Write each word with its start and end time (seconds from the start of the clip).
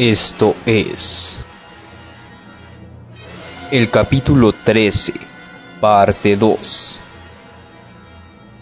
Esto 0.00 0.56
es 0.64 1.44
el 3.70 3.90
capítulo 3.90 4.54
13, 4.54 5.12
parte 5.78 6.36
2 6.36 7.00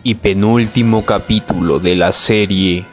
y 0.02 0.16
penúltimo 0.16 1.04
capítulo 1.04 1.78
de 1.78 1.94
la 1.94 2.10
serie 2.10 2.84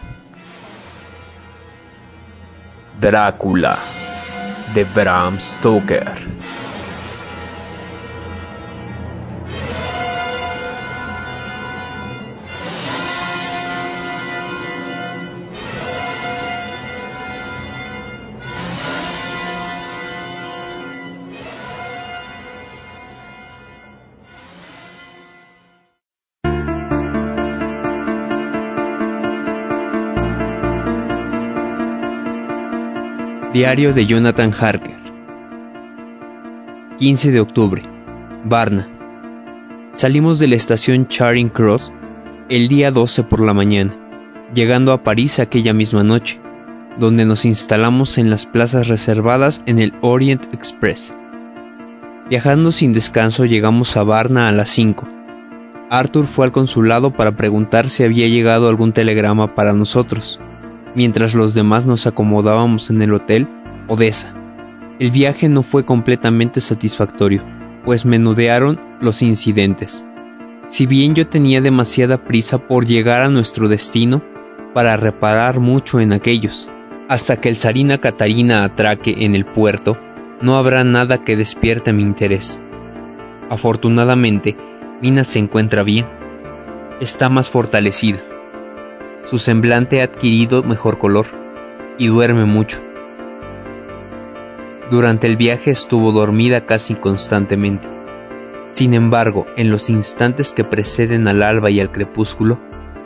Drácula 3.02 3.80
de 4.76 4.84
Bram 4.84 5.42
Stoker. 5.42 6.12
Diario 33.56 33.94
de 33.94 34.06
Jonathan 34.06 34.52
Harker 34.52 34.98
15 36.98 37.32
de 37.32 37.40
octubre 37.40 37.84
Varna 38.44 38.86
Salimos 39.94 40.40
de 40.40 40.48
la 40.50 40.56
estación 40.56 41.08
Charing 41.08 41.48
Cross 41.48 41.94
el 42.50 42.68
día 42.68 42.92
12 42.92 43.24
por 43.24 43.40
la 43.40 43.54
mañana, 43.54 43.98
llegando 44.54 44.92
a 44.92 45.04
París 45.04 45.40
aquella 45.40 45.72
misma 45.72 46.04
noche, 46.04 46.42
donde 47.00 47.24
nos 47.24 47.46
instalamos 47.46 48.18
en 48.18 48.30
las 48.30 48.46
plazas 48.46 48.90
reservadas 48.90 49.64
en 49.68 49.80
el 49.80 49.94
Orient 50.02 50.54
Express. 50.54 51.16
Viajando 52.30 52.74
sin 52.74 52.92
descanso 52.92 53.46
llegamos 53.46 53.96
a 53.96 54.04
Varna 54.04 54.50
a 54.50 54.52
las 54.52 54.70
5. 54.72 55.08
Arthur 55.90 56.26
fue 56.26 56.46
al 56.46 56.52
consulado 56.52 57.12
para 57.12 57.38
preguntar 57.38 57.90
si 57.90 58.04
había 58.04 58.28
llegado 58.28 58.68
algún 58.68 58.92
telegrama 58.92 59.56
para 59.56 59.72
nosotros 59.72 60.42
mientras 60.96 61.36
los 61.36 61.54
demás 61.54 61.86
nos 61.86 62.08
acomodábamos 62.08 62.90
en 62.90 63.02
el 63.02 63.14
hotel 63.14 63.48
Odessa. 63.88 64.34
El 65.00 65.12
viaje 65.12 65.50
no 65.50 65.62
fue 65.62 65.86
completamente 65.86 66.62
satisfactorio, 66.62 67.44
pues 67.84 68.06
menudearon 68.06 68.80
los 69.02 69.22
incidentes. 69.22 70.06
Si 70.68 70.86
bien 70.86 71.14
yo 71.14 71.28
tenía 71.28 71.62
demasiada 71.62 72.24
prisa 72.24 72.58
por 72.58 72.86
llegar 72.86 73.22
a 73.22 73.30
nuestro 73.30 73.68
destino, 73.68 74.24
para 74.74 74.98
reparar 74.98 75.60
mucho 75.60 76.00
en 76.00 76.12
aquellos, 76.12 76.70
hasta 77.08 77.38
que 77.38 77.50
el 77.50 77.56
Sarina 77.56 78.00
Catarina 78.00 78.64
atraque 78.64 79.16
en 79.20 79.36
el 79.36 79.46
puerto, 79.46 79.98
no 80.42 80.58
habrá 80.58 80.84
nada 80.84 81.24
que 81.24 81.38
despierte 81.38 81.94
mi 81.94 82.04
interés. 82.04 82.62
Afortunadamente, 83.50 84.58
Mina 85.02 85.24
se 85.24 85.40
encuentra 85.40 85.84
bien. 85.84 86.08
Está 87.00 87.30
más 87.30 87.50
fortalecida. 87.50 88.20
Su 89.26 89.40
semblante 89.40 90.02
ha 90.02 90.04
adquirido 90.04 90.62
mejor 90.62 91.00
color 91.00 91.26
y 91.98 92.06
duerme 92.08 92.46
mucho. 92.46 92.80
Durante 94.92 95.26
el 95.26 95.36
viaje 95.36 95.72
estuvo 95.72 96.12
dormida 96.12 96.68
casi 96.68 96.94
constantemente. 96.94 97.88
Sin 98.70 98.94
embargo, 98.94 99.48
en 99.58 99.72
los 99.72 99.90
instantes 99.90 100.52
que 100.52 100.64
preceden 100.64 101.28
al 101.28 101.42
alba 101.42 101.72
y 101.72 101.80
al 101.80 101.92
crepúsculo, 101.92 102.60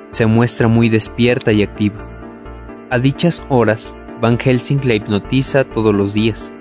se 0.10 0.26
muestra 0.26 0.68
muy 0.68 0.90
despierta 0.90 1.54
y 1.54 1.64
activa. 1.64 2.06
A 2.90 3.00
dichas 3.00 3.46
horas, 3.48 3.96
Van 4.20 4.38
Helsing 4.38 4.82
la 4.84 4.96
hipnotiza 4.96 5.64
todos 5.64 5.96
los 5.96 6.14
días. 6.14 6.54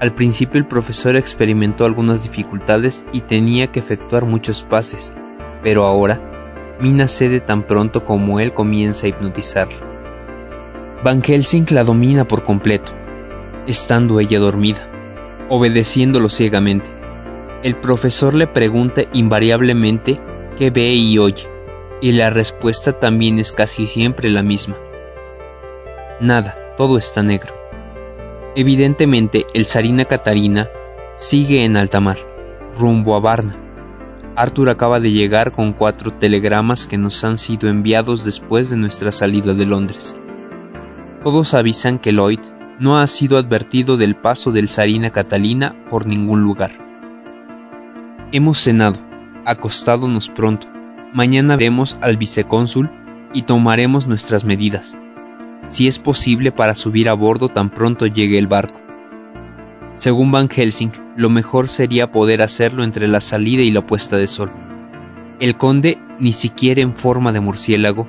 Al 0.00 0.12
principio 0.14 0.58
el 0.58 0.66
profesor 0.66 1.14
experimentó 1.14 1.84
algunas 1.84 2.24
dificultades 2.24 3.04
y 3.12 3.20
tenía 3.20 3.68
que 3.68 3.78
efectuar 3.78 4.24
muchos 4.24 4.64
pases, 4.64 5.14
pero 5.62 5.84
ahora 5.84 6.39
Mina 6.80 7.08
cede 7.08 7.40
tan 7.40 7.66
pronto 7.66 8.06
como 8.06 8.40
él 8.40 8.54
comienza 8.54 9.04
a 9.04 9.10
hipnotizarla. 9.10 9.86
Van 11.04 11.22
Helsing 11.22 11.66
la 11.70 11.84
domina 11.84 12.26
por 12.26 12.42
completo, 12.42 12.92
estando 13.66 14.18
ella 14.18 14.38
dormida, 14.38 14.90
obedeciéndolo 15.50 16.30
ciegamente. 16.30 16.90
El 17.62 17.76
profesor 17.76 18.34
le 18.34 18.46
pregunta 18.46 19.02
invariablemente 19.12 20.18
qué 20.56 20.70
ve 20.70 20.94
y 20.94 21.18
oye, 21.18 21.46
y 22.00 22.12
la 22.12 22.30
respuesta 22.30 22.98
también 22.98 23.38
es 23.38 23.52
casi 23.52 23.86
siempre 23.86 24.30
la 24.30 24.42
misma. 24.42 24.78
Nada, 26.18 26.56
todo 26.78 26.96
está 26.96 27.22
negro. 27.22 27.54
Evidentemente, 28.56 29.44
el 29.52 29.66
Sarina 29.66 30.06
Catarina 30.06 30.70
sigue 31.16 31.66
en 31.66 31.76
alta 31.76 32.00
mar, 32.00 32.16
rumbo 32.78 33.16
a 33.16 33.20
Varna 33.20 33.59
Arthur 34.40 34.70
acaba 34.70 35.00
de 35.00 35.12
llegar 35.12 35.52
con 35.52 35.74
cuatro 35.74 36.14
telegramas 36.14 36.86
que 36.86 36.96
nos 36.96 37.22
han 37.24 37.36
sido 37.36 37.68
enviados 37.68 38.24
después 38.24 38.70
de 38.70 38.78
nuestra 38.78 39.12
salida 39.12 39.52
de 39.52 39.66
Londres. 39.66 40.18
Todos 41.22 41.52
avisan 41.52 41.98
que 41.98 42.12
Lloyd 42.12 42.40
no 42.78 42.98
ha 42.98 43.06
sido 43.06 43.36
advertido 43.36 43.98
del 43.98 44.16
paso 44.16 44.50
del 44.50 44.68
Sarina 44.68 45.10
Catalina 45.10 45.76
por 45.90 46.06
ningún 46.06 46.40
lugar. 46.40 46.70
Hemos 48.32 48.56
cenado, 48.56 48.98
acostádonos 49.44 50.30
pronto. 50.30 50.66
Mañana 51.12 51.56
veremos 51.56 51.98
al 52.00 52.16
vicecónsul 52.16 52.88
y 53.34 53.42
tomaremos 53.42 54.06
nuestras 54.06 54.46
medidas, 54.46 54.96
si 55.66 55.86
es 55.86 55.98
posible 55.98 56.50
para 56.50 56.74
subir 56.74 57.10
a 57.10 57.12
bordo 57.12 57.50
tan 57.50 57.68
pronto 57.68 58.06
llegue 58.06 58.38
el 58.38 58.46
barco. 58.46 58.80
Según 59.92 60.30
Van 60.30 60.48
Helsing, 60.48 60.90
lo 61.16 61.30
mejor 61.30 61.68
sería 61.68 62.10
poder 62.10 62.42
hacerlo 62.42 62.84
entre 62.84 63.08
la 63.08 63.20
salida 63.20 63.62
y 63.62 63.70
la 63.70 63.86
puesta 63.86 64.16
de 64.16 64.28
sol. 64.28 64.52
El 65.40 65.56
conde, 65.56 65.98
ni 66.18 66.32
siquiera 66.32 66.80
en 66.80 66.94
forma 66.94 67.32
de 67.32 67.40
murciélago, 67.40 68.06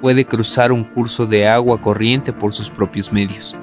puede 0.00 0.24
cruzar 0.24 0.72
un 0.72 0.84
curso 0.84 1.26
de 1.26 1.48
agua 1.48 1.80
corriente 1.80 2.32
por 2.32 2.52
sus 2.52 2.70
propios 2.70 3.12
medios. 3.12 3.56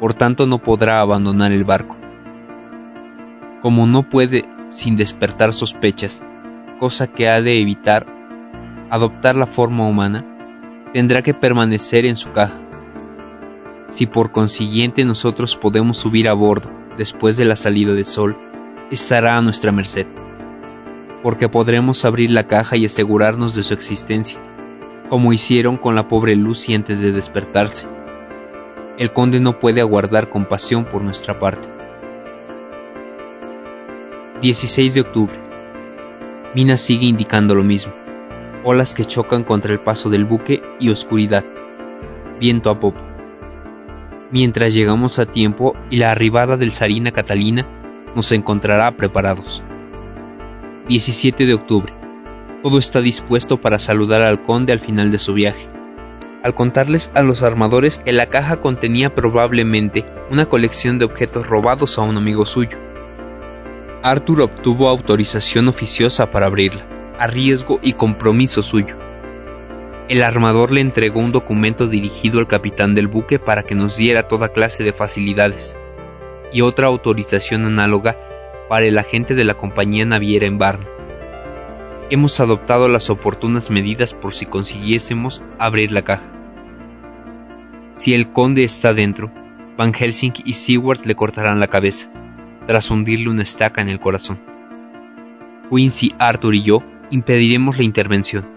Por 0.00 0.12
tanto, 0.12 0.46
no 0.46 0.58
podrá 0.58 1.00
abandonar 1.00 1.50
el 1.50 1.64
barco. 1.64 1.96
Como 3.62 3.86
no 3.86 4.08
puede, 4.08 4.44
sin 4.68 4.96
despertar 4.96 5.54
sospechas, 5.54 6.22
cosa 6.78 7.06
que 7.06 7.28
ha 7.28 7.40
de 7.40 7.60
evitar, 7.60 8.06
adoptar 8.90 9.34
la 9.34 9.46
forma 9.46 9.88
humana, 9.88 10.24
tendrá 10.92 11.22
que 11.22 11.32
permanecer 11.32 12.04
en 12.04 12.16
su 12.16 12.30
caja 12.32 12.65
si 13.88 14.06
por 14.06 14.32
consiguiente 14.32 15.04
nosotros 15.04 15.56
podemos 15.56 15.98
subir 15.98 16.28
a 16.28 16.32
bordo 16.32 16.70
después 16.96 17.36
de 17.36 17.44
la 17.44 17.56
salida 17.56 17.92
del 17.92 18.04
sol, 18.04 18.36
estará 18.90 19.36
a 19.36 19.42
nuestra 19.42 19.72
merced, 19.72 20.06
porque 21.22 21.48
podremos 21.48 22.04
abrir 22.04 22.30
la 22.30 22.46
caja 22.46 22.76
y 22.76 22.86
asegurarnos 22.86 23.54
de 23.54 23.62
su 23.62 23.74
existencia, 23.74 24.40
como 25.08 25.32
hicieron 25.32 25.76
con 25.76 25.94
la 25.94 26.08
pobre 26.08 26.34
Lucy 26.34 26.74
antes 26.74 27.00
de 27.00 27.12
despertarse. 27.12 27.86
El 28.98 29.12
conde 29.12 29.40
no 29.40 29.58
puede 29.58 29.80
aguardar 29.80 30.30
compasión 30.30 30.84
por 30.84 31.02
nuestra 31.02 31.38
parte. 31.38 31.68
16 34.40 34.94
de 34.94 35.00
octubre. 35.00 35.38
Mina 36.54 36.76
sigue 36.76 37.06
indicando 37.06 37.54
lo 37.54 37.62
mismo. 37.62 37.92
Olas 38.64 38.94
que 38.94 39.04
chocan 39.04 39.44
contra 39.44 39.72
el 39.72 39.80
paso 39.80 40.10
del 40.10 40.24
buque 40.24 40.62
y 40.80 40.88
oscuridad. 40.88 41.44
Viento 42.40 42.70
a 42.70 42.80
popa 42.80 43.15
mientras 44.30 44.74
llegamos 44.74 45.18
a 45.18 45.26
tiempo 45.26 45.74
y 45.90 45.96
la 45.96 46.10
arribada 46.10 46.56
del 46.56 46.72
Sarina 46.72 47.12
Catalina 47.12 47.66
nos 48.14 48.32
encontrará 48.32 48.96
preparados. 48.96 49.62
17 50.88 51.46
de 51.46 51.54
octubre. 51.54 51.92
Todo 52.62 52.78
está 52.78 53.00
dispuesto 53.00 53.60
para 53.60 53.78
saludar 53.78 54.22
al 54.22 54.42
conde 54.44 54.72
al 54.72 54.80
final 54.80 55.10
de 55.10 55.18
su 55.18 55.34
viaje. 55.34 55.68
Al 56.42 56.54
contarles 56.54 57.10
a 57.14 57.22
los 57.22 57.42
armadores 57.42 57.98
que 57.98 58.12
la 58.12 58.26
caja 58.26 58.60
contenía 58.60 59.14
probablemente 59.14 60.04
una 60.30 60.46
colección 60.46 60.98
de 60.98 61.04
objetos 61.04 61.46
robados 61.46 61.98
a 61.98 62.02
un 62.02 62.16
amigo 62.16 62.46
suyo. 62.46 62.78
Arthur 64.02 64.42
obtuvo 64.42 64.88
autorización 64.88 65.68
oficiosa 65.68 66.30
para 66.30 66.46
abrirla, 66.46 66.86
a 67.18 67.26
riesgo 67.26 67.80
y 67.82 67.94
compromiso 67.94 68.62
suyo. 68.62 68.96
El 70.08 70.22
armador 70.22 70.70
le 70.70 70.80
entregó 70.82 71.18
un 71.18 71.32
documento 71.32 71.88
dirigido 71.88 72.38
al 72.38 72.46
capitán 72.46 72.94
del 72.94 73.08
buque 73.08 73.40
para 73.40 73.64
que 73.64 73.74
nos 73.74 73.96
diera 73.96 74.28
toda 74.28 74.50
clase 74.52 74.84
de 74.84 74.92
facilidades, 74.92 75.76
y 76.52 76.60
otra 76.60 76.86
autorización 76.86 77.64
análoga 77.64 78.16
para 78.68 78.86
el 78.86 78.98
agente 78.98 79.34
de 79.34 79.42
la 79.42 79.54
compañía 79.54 80.04
naviera 80.04 80.46
en 80.46 80.58
Barn. 80.58 80.86
Hemos 82.08 82.38
adoptado 82.38 82.88
las 82.88 83.10
oportunas 83.10 83.68
medidas 83.72 84.14
por 84.14 84.32
si 84.32 84.46
consiguiésemos 84.46 85.42
abrir 85.58 85.90
la 85.90 86.02
caja. 86.02 86.30
Si 87.94 88.14
el 88.14 88.30
conde 88.30 88.62
está 88.62 88.92
dentro, 88.92 89.32
Van 89.76 89.92
Helsing 89.92 90.34
y 90.44 90.54
Seward 90.54 91.04
le 91.04 91.16
cortarán 91.16 91.58
la 91.58 91.66
cabeza, 91.66 92.12
tras 92.68 92.92
hundirle 92.92 93.28
una 93.28 93.42
estaca 93.42 93.80
en 93.80 93.88
el 93.88 93.98
corazón. 93.98 94.38
Quincy, 95.68 96.14
Arthur 96.20 96.54
y 96.54 96.62
yo 96.62 96.84
impediremos 97.10 97.76
la 97.78 97.82
intervención 97.82 98.55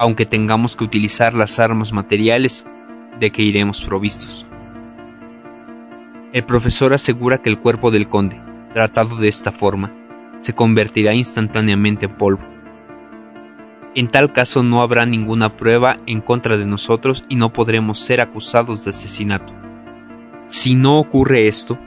aunque 0.00 0.24
tengamos 0.24 0.76
que 0.76 0.84
utilizar 0.84 1.34
las 1.34 1.58
armas 1.58 1.92
materiales 1.92 2.64
de 3.20 3.30
que 3.30 3.42
iremos 3.42 3.84
provistos. 3.84 4.46
El 6.32 6.42
profesor 6.46 6.94
asegura 6.94 7.42
que 7.42 7.50
el 7.50 7.58
cuerpo 7.58 7.90
del 7.90 8.08
conde, 8.08 8.40
tratado 8.72 9.16
de 9.16 9.28
esta 9.28 9.52
forma, 9.52 9.92
se 10.38 10.54
convertirá 10.54 11.12
instantáneamente 11.12 12.06
en 12.06 12.16
polvo. 12.16 12.42
En 13.94 14.08
tal 14.08 14.32
caso 14.32 14.62
no 14.62 14.80
habrá 14.80 15.04
ninguna 15.04 15.58
prueba 15.58 15.98
en 16.06 16.22
contra 16.22 16.56
de 16.56 16.64
nosotros 16.64 17.26
y 17.28 17.36
no 17.36 17.52
podremos 17.52 17.98
ser 17.98 18.22
acusados 18.22 18.84
de 18.84 18.90
asesinato. 18.90 19.52
Si 20.48 20.76
no 20.76 20.98
ocurre 20.98 21.46
esto, 21.46 21.78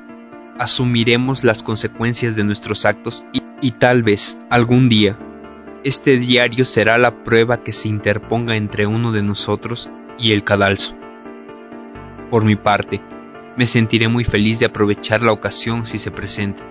asumiremos 0.60 1.44
las 1.44 1.64
consecuencias 1.64 2.36
de 2.36 2.44
nuestros 2.44 2.86
actos 2.86 3.26
y, 3.60 3.72
tal 3.72 4.04
vez 4.04 4.38
algún 4.52 4.88
día 4.88 5.18
este 5.84 6.18
diario 6.18 6.64
será 6.64 6.98
la 6.98 7.24
prueba 7.26 7.62
que 7.62 7.74
se 7.74 7.90
interponga 7.90 8.56
entre 8.56 8.88
uno 8.88 9.12
de 9.12 9.22
nosotros 9.22 9.92
y 10.18 10.32
el 10.32 10.46
cadalso. 10.46 10.96
Por 12.32 12.46
mi 12.46 12.56
parte, 12.56 13.02
me 13.58 13.66
sentiré 13.66 14.08
muy 14.08 14.24
feliz 14.24 14.60
de 14.60 14.68
aprovechar 14.68 15.22
la 15.22 15.34
ocasión 15.34 15.86
si 15.86 15.98
se 15.98 16.10
presenta. 16.10 16.64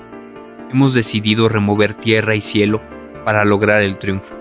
Hemos 0.72 0.94
decidido 0.94 1.50
remover 1.50 1.92
tierra 1.92 2.34
y 2.34 2.40
cielo 2.40 2.80
para 3.24 3.44
lograr 3.44 3.82
el 3.82 3.98
triunfo. 3.98 4.34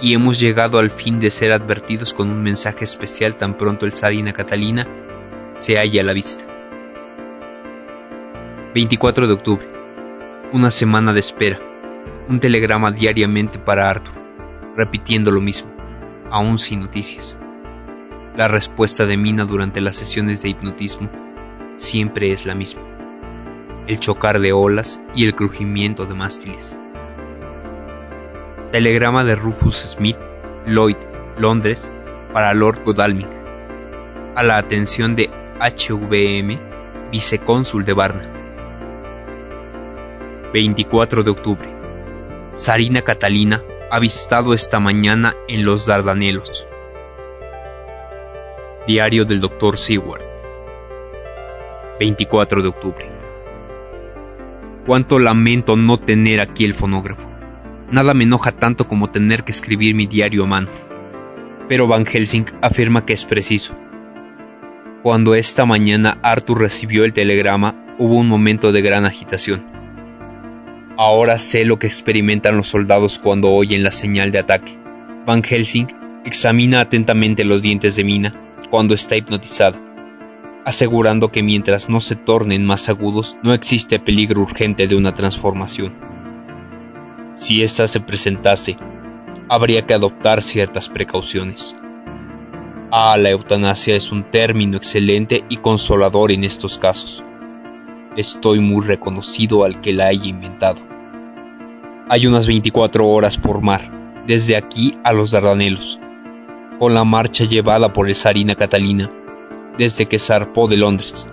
Y 0.00 0.14
hemos 0.14 0.40
llegado 0.40 0.80
al 0.80 0.90
fin 0.90 1.20
de 1.20 1.30
ser 1.30 1.52
advertidos 1.52 2.12
con 2.12 2.28
un 2.30 2.42
mensaje 2.42 2.82
especial 2.82 3.36
tan 3.36 3.56
pronto 3.56 3.86
el 3.86 3.92
Sarina 3.92 4.32
Catalina 4.32 4.88
se 5.54 5.76
halla 5.76 6.00
a 6.00 6.04
la 6.04 6.12
vista. 6.12 6.44
24 8.74 9.28
de 9.28 9.32
octubre. 9.32 9.68
Una 10.52 10.72
semana 10.72 11.12
de 11.12 11.20
espera. 11.20 11.71
Un 12.32 12.40
telegrama 12.40 12.90
diariamente 12.90 13.58
para 13.58 13.90
Arthur, 13.90 14.14
repitiendo 14.74 15.30
lo 15.30 15.42
mismo, 15.42 15.70
aún 16.30 16.58
sin 16.58 16.80
noticias. 16.80 17.38
La 18.38 18.48
respuesta 18.48 19.04
de 19.04 19.18
Mina 19.18 19.44
durante 19.44 19.82
las 19.82 19.96
sesiones 19.96 20.40
de 20.40 20.48
hipnotismo 20.48 21.10
siempre 21.74 22.32
es 22.32 22.46
la 22.46 22.54
misma. 22.54 22.80
El 23.86 24.00
chocar 24.00 24.40
de 24.40 24.54
olas 24.54 25.02
y 25.14 25.26
el 25.26 25.34
crujimiento 25.34 26.06
de 26.06 26.14
mástiles. 26.14 26.78
Telegrama 28.70 29.24
de 29.24 29.34
Rufus 29.34 29.76
Smith, 29.76 30.16
Lloyd, 30.66 30.96
Londres, 31.36 31.92
para 32.32 32.54
Lord 32.54 32.82
Godalming. 32.82 33.28
A 34.36 34.42
la 34.42 34.56
atención 34.56 35.16
de 35.16 35.28
HVM, 35.60 37.10
vicecónsul 37.10 37.84
de 37.84 37.92
Varna. 37.92 38.26
24 40.54 41.24
de 41.24 41.30
octubre. 41.30 41.71
Sarina 42.54 43.00
Catalina 43.00 43.62
avistado 43.90 44.52
esta 44.52 44.78
mañana 44.78 45.34
en 45.48 45.64
los 45.64 45.86
Dardanelos. 45.86 46.66
Diario 48.86 49.24
del 49.24 49.40
Dr. 49.40 49.78
Seward. 49.78 50.20
24 51.98 52.60
de 52.60 52.68
octubre. 52.68 53.10
Cuánto 54.84 55.18
lamento 55.18 55.76
no 55.76 55.96
tener 55.96 56.40
aquí 56.40 56.66
el 56.66 56.74
fonógrafo. 56.74 57.30
Nada 57.90 58.12
me 58.12 58.24
enoja 58.24 58.52
tanto 58.52 58.86
como 58.86 59.10
tener 59.10 59.44
que 59.44 59.52
escribir 59.52 59.94
mi 59.94 60.06
diario 60.06 60.44
a 60.44 60.46
mano. 60.46 60.68
Pero 61.70 61.86
Van 61.86 62.04
Helsing 62.04 62.44
afirma 62.60 63.06
que 63.06 63.14
es 63.14 63.24
preciso. 63.24 63.74
Cuando 65.02 65.34
esta 65.34 65.64
mañana 65.64 66.18
Arthur 66.22 66.60
recibió 66.60 67.06
el 67.06 67.14
telegrama, 67.14 67.82
hubo 67.96 68.16
un 68.16 68.28
momento 68.28 68.72
de 68.72 68.82
gran 68.82 69.06
agitación. 69.06 69.71
Ahora 70.98 71.38
sé 71.38 71.64
lo 71.64 71.78
que 71.78 71.86
experimentan 71.86 72.56
los 72.56 72.68
soldados 72.68 73.18
cuando 73.18 73.50
oyen 73.50 73.82
la 73.82 73.90
señal 73.90 74.30
de 74.30 74.40
ataque. 74.40 74.78
Van 75.24 75.42
Helsing 75.42 75.86
examina 76.24 76.80
atentamente 76.80 77.44
los 77.44 77.62
dientes 77.62 77.96
de 77.96 78.04
Mina 78.04 78.34
cuando 78.70 78.92
está 78.92 79.16
hipnotizado, 79.16 79.78
asegurando 80.64 81.30
que 81.30 81.42
mientras 81.42 81.88
no 81.88 82.00
se 82.00 82.16
tornen 82.16 82.64
más 82.64 82.88
agudos 82.88 83.38
no 83.42 83.54
existe 83.54 83.98
peligro 83.98 84.42
urgente 84.42 84.86
de 84.86 84.94
una 84.94 85.14
transformación. 85.14 85.94
Si 87.34 87.62
ésta 87.62 87.86
se 87.86 88.00
presentase, 88.00 88.76
habría 89.48 89.86
que 89.86 89.94
adoptar 89.94 90.42
ciertas 90.42 90.88
precauciones. 90.90 91.76
Ah, 92.90 93.16
la 93.16 93.30
eutanasia 93.30 93.96
es 93.96 94.12
un 94.12 94.24
término 94.30 94.76
excelente 94.76 95.42
y 95.48 95.56
consolador 95.56 96.30
en 96.32 96.44
estos 96.44 96.78
casos. 96.78 97.24
Estoy 98.16 98.60
muy 98.60 98.84
reconocido 98.84 99.64
al 99.64 99.80
que 99.80 99.92
la 99.92 100.06
haya 100.06 100.26
inventado. 100.26 100.80
Hay 102.08 102.26
unas 102.26 102.46
24 102.46 103.08
horas 103.08 103.38
por 103.38 103.62
mar, 103.62 103.90
desde 104.26 104.56
aquí 104.56 104.98
a 105.04 105.12
los 105.12 105.30
Dardanelos, 105.30 105.98
con 106.78 106.94
la 106.94 107.04
marcha 107.04 107.44
llevada 107.44 107.92
por 107.92 108.08
el 108.08 108.14
Sarina 108.14 108.54
Catalina 108.54 109.10
desde 109.78 110.06
que 110.06 110.18
zarpó 110.18 110.68
de 110.68 110.76
Londres. 110.76 111.28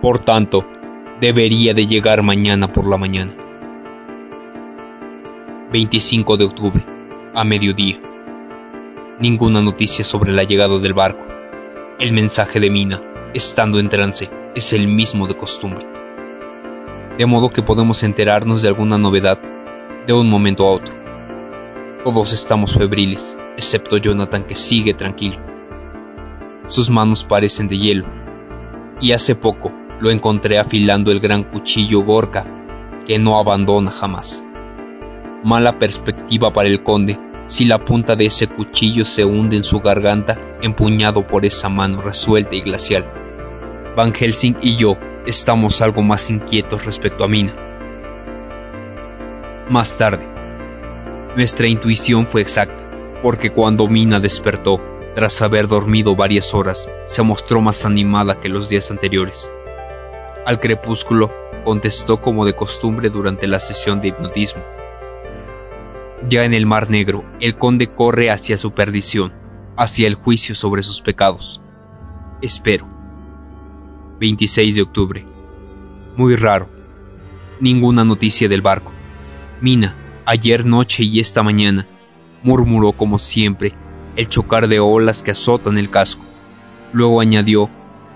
Por 0.00 0.18
tanto, 0.18 0.64
debería 1.20 1.74
de 1.74 1.86
llegar 1.86 2.22
mañana 2.22 2.72
por 2.72 2.86
la 2.86 2.96
mañana. 2.96 3.32
25 5.72 6.36
de 6.36 6.44
octubre, 6.44 6.84
a 7.34 7.44
mediodía. 7.44 7.98
Ninguna 9.20 9.62
noticia 9.62 10.04
sobre 10.04 10.32
la 10.32 10.42
llegada 10.42 10.78
del 10.78 10.92
barco. 10.92 11.24
El 11.98 12.12
mensaje 12.12 12.60
de 12.60 12.70
Mina, 12.70 13.00
estando 13.32 13.78
en 13.78 13.88
trance, 13.88 14.28
es 14.54 14.72
el 14.72 14.86
mismo 14.86 15.26
de 15.26 15.36
costumbre. 15.36 15.86
De 17.18 17.26
modo 17.26 17.50
que 17.50 17.62
podemos 17.62 18.02
enterarnos 18.02 18.62
de 18.62 18.68
alguna 18.68 18.98
novedad 18.98 19.38
de 20.06 20.12
un 20.12 20.28
momento 20.28 20.66
a 20.66 20.72
otro. 20.72 20.94
Todos 22.04 22.32
estamos 22.32 22.74
febriles, 22.74 23.38
excepto 23.56 23.96
Jonathan 23.96 24.44
que 24.44 24.56
sigue 24.56 24.94
tranquilo. 24.94 25.36
Sus 26.66 26.90
manos 26.90 27.24
parecen 27.24 27.68
de 27.68 27.78
hielo, 27.78 28.06
y 29.00 29.12
hace 29.12 29.34
poco 29.34 29.72
lo 30.00 30.10
encontré 30.10 30.58
afilando 30.58 31.10
el 31.10 31.20
gran 31.20 31.44
cuchillo 31.44 32.02
Gorka, 32.02 32.44
que 33.06 33.18
no 33.18 33.38
abandona 33.38 33.90
jamás. 33.90 34.44
Mala 35.44 35.78
perspectiva 35.78 36.52
para 36.52 36.68
el 36.68 36.82
conde 36.82 37.18
si 37.44 37.64
la 37.64 37.84
punta 37.84 38.14
de 38.16 38.26
ese 38.26 38.46
cuchillo 38.46 39.04
se 39.04 39.24
hunde 39.24 39.56
en 39.56 39.64
su 39.64 39.80
garganta 39.80 40.36
empuñado 40.62 41.26
por 41.26 41.44
esa 41.44 41.68
mano 41.68 42.00
resuelta 42.00 42.54
y 42.54 42.60
glacial. 42.60 43.21
Van 43.94 44.14
Helsing 44.14 44.56
y 44.62 44.76
yo 44.76 44.96
estamos 45.26 45.82
algo 45.82 46.02
más 46.02 46.30
inquietos 46.30 46.86
respecto 46.86 47.24
a 47.24 47.28
Mina. 47.28 47.52
Más 49.68 49.98
tarde, 49.98 50.26
nuestra 51.36 51.66
intuición 51.66 52.26
fue 52.26 52.40
exacta 52.40 52.82
porque 53.22 53.50
cuando 53.50 53.86
Mina 53.88 54.18
despertó, 54.18 54.80
tras 55.14 55.42
haber 55.42 55.68
dormido 55.68 56.16
varias 56.16 56.54
horas, 56.54 56.90
se 57.04 57.22
mostró 57.22 57.60
más 57.60 57.84
animada 57.84 58.40
que 58.40 58.48
los 58.48 58.68
días 58.68 58.90
anteriores. 58.90 59.52
Al 60.46 60.58
crepúsculo, 60.58 61.30
contestó 61.64 62.20
como 62.20 62.44
de 62.44 62.54
costumbre 62.54 63.10
durante 63.10 63.46
la 63.46 63.60
sesión 63.60 64.00
de 64.00 64.08
hipnotismo. 64.08 64.62
Ya 66.28 66.44
en 66.44 66.54
el 66.54 66.66
Mar 66.66 66.90
Negro, 66.90 67.24
el 67.40 67.56
conde 67.56 67.88
corre 67.88 68.30
hacia 68.30 68.56
su 68.56 68.72
perdición, 68.72 69.32
hacia 69.76 70.08
el 70.08 70.14
juicio 70.14 70.54
sobre 70.54 70.82
sus 70.82 71.00
pecados. 71.02 71.60
Espero. 72.40 72.91
26 74.22 74.76
de 74.76 74.82
octubre. 74.82 75.26
Muy 76.16 76.36
raro. 76.36 76.68
Ninguna 77.58 78.04
noticia 78.04 78.48
del 78.48 78.62
barco. 78.62 78.92
Mina, 79.60 79.96
ayer 80.24 80.64
noche 80.64 81.02
y 81.02 81.18
esta 81.18 81.42
mañana, 81.42 81.88
murmuró 82.44 82.92
como 82.92 83.18
siempre 83.18 83.74
el 84.14 84.28
chocar 84.28 84.68
de 84.68 84.78
olas 84.78 85.24
que 85.24 85.32
azotan 85.32 85.76
el 85.76 85.90
casco. 85.90 86.22
Luego 86.92 87.20
añadió 87.20 87.68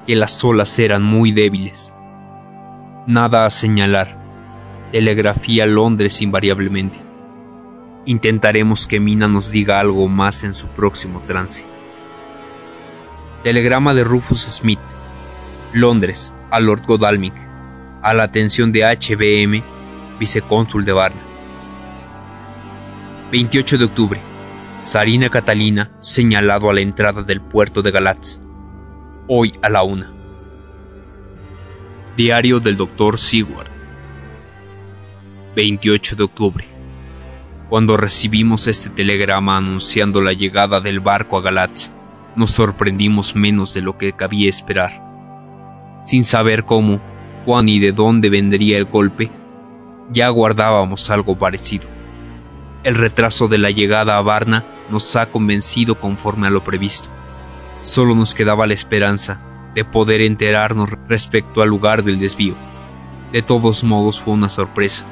que 0.06 0.14
las 0.14 0.44
olas 0.44 0.78
eran 0.78 1.02
muy 1.02 1.32
débiles. 1.32 1.92
Nada 3.08 3.44
a 3.44 3.50
señalar. 3.50 4.16
Telegrafía 4.92 5.66
Londres 5.66 6.22
invariablemente. 6.22 7.00
Intentaremos 8.04 8.86
que 8.86 9.00
Mina 9.00 9.26
nos 9.26 9.50
diga 9.50 9.80
algo 9.80 10.06
más 10.06 10.44
en 10.44 10.54
su 10.54 10.68
próximo 10.68 11.20
trance. 11.26 11.64
Telegrama 13.42 13.92
de 13.92 14.04
Rufus 14.04 14.42
Smith. 14.42 14.78
Londres, 15.76 16.34
a 16.50 16.58
Lord 16.58 16.86
Godalming. 16.86 17.34
A 18.02 18.14
la 18.14 18.22
atención 18.24 18.72
de 18.72 18.82
HBM, 18.82 19.62
vicecónsul 20.18 20.86
de 20.86 20.92
Varna. 20.92 21.20
28 23.30 23.76
de 23.76 23.84
octubre. 23.84 24.20
Sarina 24.80 25.28
Catalina 25.28 25.90
señalado 26.00 26.70
a 26.70 26.72
la 26.72 26.80
entrada 26.80 27.22
del 27.22 27.42
puerto 27.42 27.82
de 27.82 27.90
Galatz. 27.90 28.40
Hoy 29.28 29.52
a 29.60 29.68
la 29.68 29.82
una. 29.82 30.10
Diario 32.16 32.58
del 32.58 32.78
Dr. 32.78 33.18
Seward. 33.18 33.68
28 35.56 36.16
de 36.16 36.22
octubre. 36.22 36.64
Cuando 37.68 37.98
recibimos 37.98 38.66
este 38.66 38.88
telegrama 38.88 39.58
anunciando 39.58 40.22
la 40.22 40.32
llegada 40.32 40.80
del 40.80 41.00
barco 41.00 41.36
a 41.36 41.42
Galatz, 41.42 41.90
nos 42.34 42.52
sorprendimos 42.52 43.34
menos 43.34 43.74
de 43.74 43.82
lo 43.82 43.98
que 43.98 44.14
cabía 44.14 44.48
esperar. 44.48 45.05
Sin 46.06 46.24
saber 46.24 46.64
cómo, 46.64 47.00
cuán 47.44 47.68
y 47.68 47.80
de 47.80 47.90
dónde 47.90 48.30
vendría 48.30 48.78
el 48.78 48.84
golpe, 48.84 49.28
ya 50.12 50.28
guardábamos 50.28 51.10
algo 51.10 51.36
parecido. 51.36 51.88
El 52.84 52.94
retraso 52.94 53.48
de 53.48 53.58
la 53.58 53.72
llegada 53.72 54.16
a 54.16 54.22
Varna 54.22 54.62
nos 54.88 55.16
ha 55.16 55.26
convencido 55.26 55.96
conforme 55.96 56.46
a 56.46 56.50
lo 56.50 56.62
previsto. 56.62 57.08
Solo 57.82 58.14
nos 58.14 58.36
quedaba 58.36 58.68
la 58.68 58.74
esperanza 58.74 59.40
de 59.74 59.84
poder 59.84 60.20
enterarnos 60.20 60.90
respecto 61.08 61.60
al 61.60 61.70
lugar 61.70 62.04
del 62.04 62.20
desvío. 62.20 62.54
De 63.32 63.42
todos 63.42 63.82
modos 63.82 64.20
fue 64.20 64.34
una 64.34 64.48
sorpresa. 64.48 65.04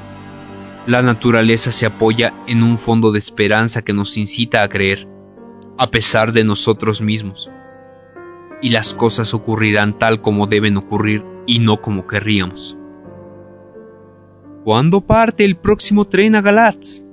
La 0.87 1.01
naturaleza 1.01 1.71
se 1.71 1.85
apoya 1.85 2.33
en 2.47 2.63
un 2.63 2.77
fondo 2.77 3.11
de 3.11 3.19
esperanza 3.19 3.81
que 3.81 3.91
nos 3.91 4.15
incita 4.15 4.63
a 4.63 4.69
creer, 4.69 5.09
a 5.77 5.91
pesar 5.91 6.31
de 6.31 6.45
nosotros 6.45 7.01
mismos. 7.01 7.51
Y 8.61 8.69
las 8.69 8.93
cosas 8.93 9.33
ocurrirán 9.33 9.97
tal 9.99 10.21
como 10.21 10.47
deben 10.47 10.77
ocurrir 10.77 11.23
y 11.45 11.59
no 11.59 11.81
como 11.81 12.07
querríamos. 12.07 12.77
¿Cuándo 14.63 15.01
parte 15.01 15.45
el 15.45 15.55
próximo 15.55 16.05
tren 16.05 16.35
a 16.35 16.41
Galatz? 16.41 17.03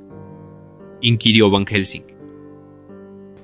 inquirió 1.03 1.51
Van 1.51 1.67
Helsing. 1.67 2.05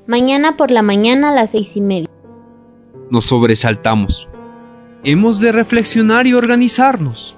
Mañana 0.07 0.57
por 0.57 0.71
la 0.71 0.81
mañana 0.81 1.28
a 1.28 1.35
las 1.35 1.50
seis 1.50 1.76
y 1.76 1.83
media. 1.83 2.09
Nos 3.11 3.26
sobresaltamos. 3.26 4.28
Hemos 5.05 5.40
de 5.40 5.52
reflexionar 5.52 6.26
y 6.26 6.33
organizarnos. 6.33 7.37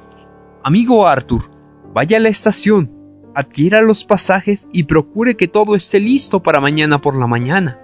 Amigo 0.62 1.08
Arthur, 1.08 1.50
vaya 1.92 2.18
a 2.18 2.20
la 2.20 2.28
estación, 2.28 2.90
adquiera 3.34 3.82
los 3.82 4.04
pasajes 4.04 4.68
y 4.72 4.84
procure 4.84 5.36
que 5.36 5.48
todo 5.48 5.74
esté 5.74 5.98
listo 5.98 6.42
para 6.42 6.60
mañana 6.60 7.00
por 7.00 7.16
la 7.16 7.26
mañana. 7.26 7.78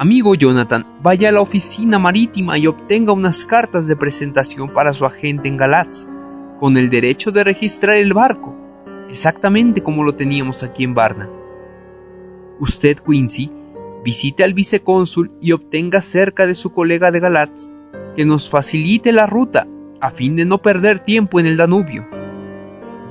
Amigo 0.00 0.36
Jonathan, 0.36 0.86
vaya 1.02 1.28
a 1.28 1.32
la 1.32 1.40
oficina 1.40 1.98
marítima 1.98 2.56
y 2.56 2.68
obtenga 2.68 3.12
unas 3.12 3.44
cartas 3.44 3.88
de 3.88 3.96
presentación 3.96 4.72
para 4.72 4.92
su 4.92 5.04
agente 5.04 5.48
en 5.48 5.56
Galatz, 5.56 6.06
con 6.60 6.76
el 6.76 6.88
derecho 6.88 7.32
de 7.32 7.42
registrar 7.42 7.96
el 7.96 8.12
barco, 8.12 8.54
exactamente 9.08 9.82
como 9.82 10.04
lo 10.04 10.14
teníamos 10.14 10.62
aquí 10.62 10.84
en 10.84 10.94
Varna. 10.94 11.28
Usted, 12.60 12.98
Quincy, 13.00 13.50
visite 14.04 14.44
al 14.44 14.54
vicecónsul 14.54 15.32
y 15.40 15.50
obtenga 15.50 16.00
cerca 16.00 16.46
de 16.46 16.54
su 16.54 16.72
colega 16.72 17.10
de 17.10 17.18
Galatz 17.18 17.68
que 18.14 18.24
nos 18.24 18.48
facilite 18.48 19.10
la 19.10 19.26
ruta 19.26 19.66
a 20.00 20.10
fin 20.10 20.36
de 20.36 20.44
no 20.44 20.62
perder 20.62 21.00
tiempo 21.00 21.40
en 21.40 21.46
el 21.46 21.56
Danubio. 21.56 22.06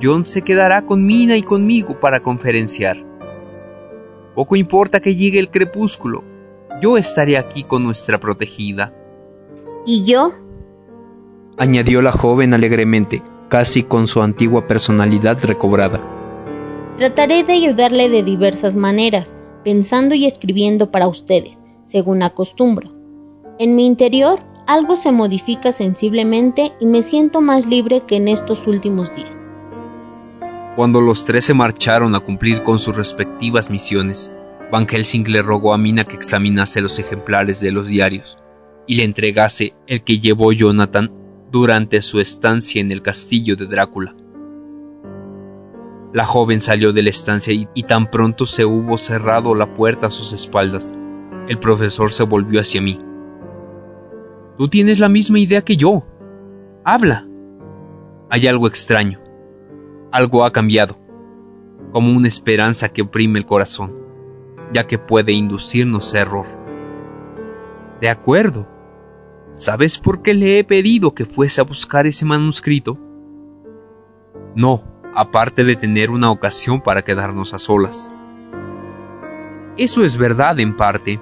John 0.02 0.24
se 0.24 0.40
quedará 0.40 0.86
con 0.86 1.04
Mina 1.04 1.36
y 1.36 1.42
conmigo 1.42 2.00
para 2.00 2.20
conferenciar. 2.20 2.96
Poco 4.34 4.56
importa 4.56 5.00
que 5.00 5.16
llegue 5.16 5.38
el 5.38 5.50
crepúsculo, 5.50 6.24
yo 6.80 6.96
estaré 6.96 7.36
aquí 7.36 7.64
con 7.64 7.84
nuestra 7.84 8.18
protegida. 8.18 8.92
¿Y 9.86 10.04
yo? 10.04 10.32
añadió 11.58 12.02
la 12.02 12.12
joven 12.12 12.54
alegremente, 12.54 13.22
casi 13.48 13.82
con 13.82 14.06
su 14.06 14.22
antigua 14.22 14.66
personalidad 14.66 15.44
recobrada. 15.44 16.00
Trataré 16.96 17.44
de 17.44 17.54
ayudarle 17.54 18.08
de 18.08 18.22
diversas 18.22 18.76
maneras, 18.76 19.36
pensando 19.64 20.14
y 20.14 20.26
escribiendo 20.26 20.90
para 20.90 21.08
ustedes, 21.08 21.58
según 21.84 22.22
acostumbro. 22.22 22.92
En 23.58 23.74
mi 23.74 23.86
interior 23.86 24.40
algo 24.68 24.96
se 24.96 25.10
modifica 25.10 25.72
sensiblemente 25.72 26.72
y 26.78 26.86
me 26.86 27.02
siento 27.02 27.40
más 27.40 27.66
libre 27.66 28.02
que 28.06 28.16
en 28.16 28.28
estos 28.28 28.66
últimos 28.66 29.14
días. 29.14 29.40
Cuando 30.76 31.00
los 31.00 31.24
tres 31.24 31.46
se 31.46 31.54
marcharon 31.54 32.14
a 32.14 32.20
cumplir 32.20 32.62
con 32.62 32.78
sus 32.78 32.94
respectivas 32.94 33.70
misiones, 33.70 34.30
Van 34.70 34.86
Helsing 34.86 35.24
le 35.30 35.42
rogó 35.42 35.72
a 35.72 35.78
Mina 35.78 36.04
que 36.04 36.16
examinase 36.16 36.80
los 36.80 36.98
ejemplares 36.98 37.60
de 37.60 37.72
los 37.72 37.88
diarios 37.88 38.38
y 38.86 38.96
le 38.96 39.04
entregase 39.04 39.74
el 39.86 40.02
que 40.02 40.18
llevó 40.18 40.52
Jonathan 40.52 41.10
durante 41.50 42.02
su 42.02 42.20
estancia 42.20 42.80
en 42.80 42.90
el 42.90 43.02
castillo 43.02 43.56
de 43.56 43.66
Drácula. 43.66 44.14
La 46.12 46.24
joven 46.24 46.60
salió 46.60 46.92
de 46.92 47.02
la 47.02 47.10
estancia 47.10 47.52
y, 47.52 47.82
tan 47.82 48.10
pronto 48.10 48.46
se 48.46 48.64
hubo 48.64 48.96
cerrado 48.96 49.54
la 49.54 49.74
puerta 49.74 50.06
a 50.06 50.10
sus 50.10 50.32
espaldas, 50.32 50.94
el 51.48 51.58
profesor 51.58 52.12
se 52.12 52.24
volvió 52.24 52.60
hacia 52.60 52.80
mí. 52.80 52.98
Tú 54.56 54.68
tienes 54.68 54.98
la 54.98 55.08
misma 55.08 55.38
idea 55.38 55.62
que 55.62 55.76
yo. 55.76 56.04
Habla. 56.84 57.26
Hay 58.30 58.46
algo 58.46 58.66
extraño. 58.66 59.20
Algo 60.10 60.44
ha 60.44 60.52
cambiado, 60.52 60.98
como 61.92 62.14
una 62.16 62.28
esperanza 62.28 62.88
que 62.88 63.02
oprime 63.02 63.38
el 63.38 63.46
corazón, 63.46 63.94
ya 64.72 64.86
que 64.86 64.98
puede 64.98 65.32
inducirnos 65.32 66.14
error. 66.14 66.46
De 68.00 68.08
acuerdo. 68.08 68.68
¿Sabes 69.52 69.98
por 69.98 70.22
qué 70.22 70.34
le 70.34 70.58
he 70.58 70.64
pedido 70.64 71.14
que 71.14 71.24
fuese 71.24 71.60
a 71.60 71.64
buscar 71.64 72.06
ese 72.06 72.24
manuscrito? 72.24 72.98
No, 74.54 74.84
aparte 75.14 75.64
de 75.64 75.74
tener 75.74 76.10
una 76.10 76.30
ocasión 76.30 76.80
para 76.80 77.02
quedarnos 77.02 77.54
a 77.54 77.58
solas. 77.58 78.12
Eso 79.76 80.04
es 80.04 80.16
verdad 80.16 80.60
en 80.60 80.76
parte. 80.76 81.20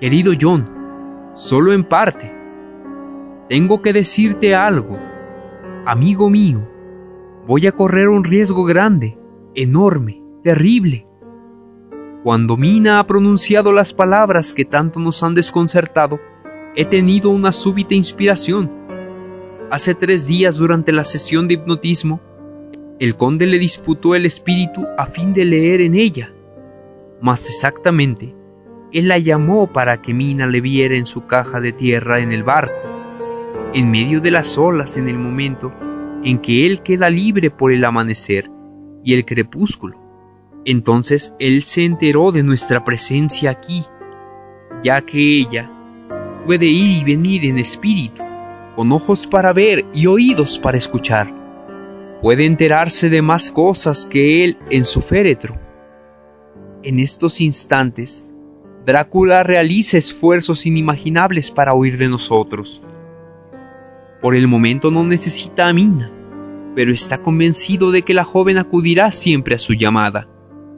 Querido 0.00 0.32
John, 0.38 0.68
solo 1.34 1.72
en 1.72 1.84
parte. 1.84 2.34
Tengo 3.48 3.80
que 3.80 3.92
decirte 3.92 4.54
algo. 4.54 4.98
Amigo 5.86 6.28
mío, 6.28 6.68
voy 7.46 7.66
a 7.66 7.72
correr 7.72 8.08
un 8.08 8.24
riesgo 8.24 8.64
grande, 8.64 9.18
enorme, 9.54 10.22
terrible. 10.42 11.06
Cuando 12.22 12.56
Mina 12.56 13.00
ha 13.00 13.06
pronunciado 13.06 13.72
las 13.72 13.92
palabras 13.92 14.54
que 14.54 14.64
tanto 14.64 15.00
nos 15.00 15.24
han 15.24 15.34
desconcertado, 15.34 16.20
he 16.76 16.84
tenido 16.84 17.30
una 17.30 17.50
súbita 17.50 17.94
inspiración. 17.94 18.70
Hace 19.72 19.96
tres 19.96 20.28
días 20.28 20.56
durante 20.56 20.92
la 20.92 21.02
sesión 21.02 21.48
de 21.48 21.54
hipnotismo, 21.54 22.20
el 23.00 23.16
conde 23.16 23.46
le 23.46 23.58
disputó 23.58 24.14
el 24.14 24.24
espíritu 24.24 24.86
a 24.96 25.06
fin 25.06 25.32
de 25.32 25.44
leer 25.44 25.80
en 25.80 25.96
ella. 25.96 26.32
Más 27.20 27.48
exactamente, 27.48 28.36
él 28.92 29.08
la 29.08 29.18
llamó 29.18 29.72
para 29.72 30.00
que 30.00 30.14
Mina 30.14 30.46
le 30.46 30.60
viera 30.60 30.94
en 30.94 31.06
su 31.06 31.26
caja 31.26 31.60
de 31.60 31.72
tierra 31.72 32.20
en 32.20 32.30
el 32.30 32.44
barco, 32.44 32.72
en 33.74 33.90
medio 33.90 34.20
de 34.20 34.30
las 34.30 34.56
olas 34.58 34.96
en 34.96 35.08
el 35.08 35.18
momento 35.18 35.72
en 36.22 36.38
que 36.38 36.66
él 36.66 36.82
queda 36.82 37.10
libre 37.10 37.50
por 37.50 37.72
el 37.72 37.84
amanecer 37.84 38.48
y 39.02 39.14
el 39.14 39.24
crepúsculo. 39.24 40.01
Entonces 40.64 41.34
él 41.38 41.62
se 41.62 41.84
enteró 41.84 42.32
de 42.32 42.42
nuestra 42.42 42.84
presencia 42.84 43.50
aquí, 43.50 43.84
ya 44.82 45.00
que 45.02 45.18
ella 45.18 45.70
puede 46.46 46.66
ir 46.66 47.02
y 47.02 47.04
venir 47.04 47.44
en 47.44 47.58
espíritu, 47.58 48.22
con 48.76 48.92
ojos 48.92 49.26
para 49.26 49.52
ver 49.52 49.84
y 49.92 50.06
oídos 50.06 50.58
para 50.58 50.78
escuchar 50.78 51.42
puede 52.22 52.46
enterarse 52.46 53.10
de 53.10 53.20
más 53.20 53.50
cosas 53.50 54.06
que 54.06 54.44
él 54.44 54.56
en 54.70 54.84
su 54.84 55.00
féretro. 55.00 55.58
En 56.84 57.00
estos 57.00 57.40
instantes, 57.40 58.24
Drácula 58.86 59.42
realiza 59.42 59.98
esfuerzos 59.98 60.64
inimaginables 60.64 61.50
para 61.50 61.74
huir 61.74 61.98
de 61.98 62.08
nosotros. 62.08 62.80
Por 64.20 64.36
el 64.36 64.46
momento 64.46 64.92
no 64.92 65.04
necesita 65.04 65.66
a 65.66 65.72
Mina, 65.72 66.12
pero 66.76 66.92
está 66.92 67.18
convencido 67.18 67.90
de 67.90 68.02
que 68.02 68.14
la 68.14 68.24
joven 68.24 68.56
acudirá 68.56 69.10
siempre 69.10 69.56
a 69.56 69.58
su 69.58 69.74
llamada. 69.74 70.28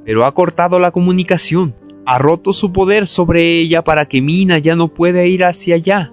Pero 0.04 0.25
ha 0.25 0.34
cortado 0.34 0.78
la 0.78 0.90
comunicación, 0.90 1.75
ha 2.06 2.18
roto 2.18 2.52
su 2.52 2.73
poder 2.73 3.06
sobre 3.06 3.61
ella 3.61 3.82
para 3.82 4.06
que 4.06 4.20
Mina 4.20 4.58
ya 4.58 4.76
no 4.76 4.88
pueda 4.88 5.25
ir 5.25 5.44
hacia 5.44 5.76
allá. 5.76 6.12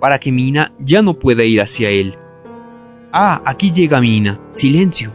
Para 0.00 0.18
que 0.18 0.32
Mina 0.32 0.72
ya 0.78 1.02
no 1.02 1.18
pueda 1.18 1.44
ir 1.44 1.60
hacia 1.60 1.90
él. 1.90 2.14
Ah, 3.12 3.42
aquí 3.44 3.72
llega 3.72 4.00
Mina. 4.00 4.40
Silencio. 4.50 5.12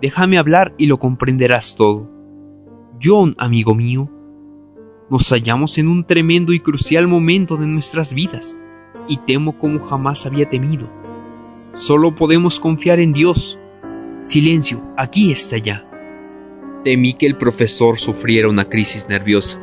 Déjame 0.00 0.38
hablar 0.38 0.74
y 0.78 0.86
lo 0.86 0.98
comprenderás 0.98 1.76
todo. 1.76 2.10
John, 3.02 3.34
amigo 3.38 3.74
mío, 3.74 4.10
nos 5.10 5.28
hallamos 5.30 5.76
en 5.78 5.88
un 5.88 6.04
tremendo 6.04 6.52
y 6.52 6.60
crucial 6.60 7.06
momento 7.06 7.56
de 7.56 7.66
nuestras 7.66 8.14
vidas, 8.14 8.56
y 9.06 9.18
temo 9.18 9.58
como 9.58 9.80
jamás 9.80 10.24
había 10.24 10.48
temido. 10.48 10.90
Solo 11.74 12.14
podemos 12.14 12.58
confiar 12.58 13.00
en 13.00 13.12
Dios. 13.12 13.58
Silencio, 14.24 14.82
aquí 14.96 15.30
está 15.30 15.58
ya. 15.58 15.86
Temí 16.84 17.14
que 17.14 17.26
el 17.26 17.36
profesor 17.36 17.98
sufriera 17.98 18.48
una 18.48 18.68
crisis 18.68 19.08
nerviosa, 19.08 19.58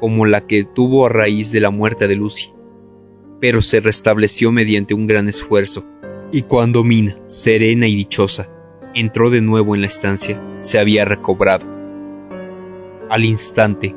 como 0.00 0.24
la 0.24 0.46
que 0.46 0.64
tuvo 0.64 1.04
a 1.04 1.10
raíz 1.10 1.52
de 1.52 1.60
la 1.60 1.70
muerte 1.70 2.08
de 2.08 2.16
Lucy, 2.16 2.50
pero 3.38 3.60
se 3.60 3.80
restableció 3.80 4.50
mediante 4.50 4.94
un 4.94 5.06
gran 5.06 5.28
esfuerzo 5.28 5.84
y 6.32 6.42
cuando 6.42 6.84
Mina, 6.84 7.16
serena 7.26 7.86
y 7.86 7.96
dichosa, 7.96 8.50
entró 8.94 9.30
de 9.30 9.40
nuevo 9.40 9.74
en 9.74 9.82
la 9.82 9.86
estancia, 9.86 10.42
se 10.60 10.78
había 10.78 11.04
recobrado. 11.04 11.66
Al 13.10 13.24
instante, 13.24 13.94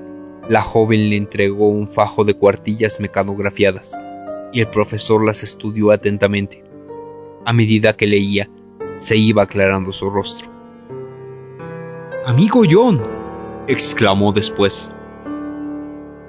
la 0.50 0.62
joven 0.62 1.10
le 1.10 1.16
entregó 1.16 1.70
un 1.70 1.88
fajo 1.88 2.24
de 2.24 2.34
cuartillas 2.34 3.00
mecanografiadas, 3.00 4.00
y 4.54 4.60
el 4.60 4.70
profesor 4.70 5.26
las 5.26 5.44
estudió 5.44 5.92
atentamente. 5.92 6.64
A 7.46 7.54
medida 7.54 7.96
que 7.96 8.08
leía, 8.08 8.50
se 8.96 9.18
iba 9.18 9.44
aclarando 9.44 9.92
su 9.92 10.10
rostro. 10.10 10.51
Amigo 12.32 12.64
John, 12.66 13.02
exclamó 13.68 14.32
después, 14.32 14.90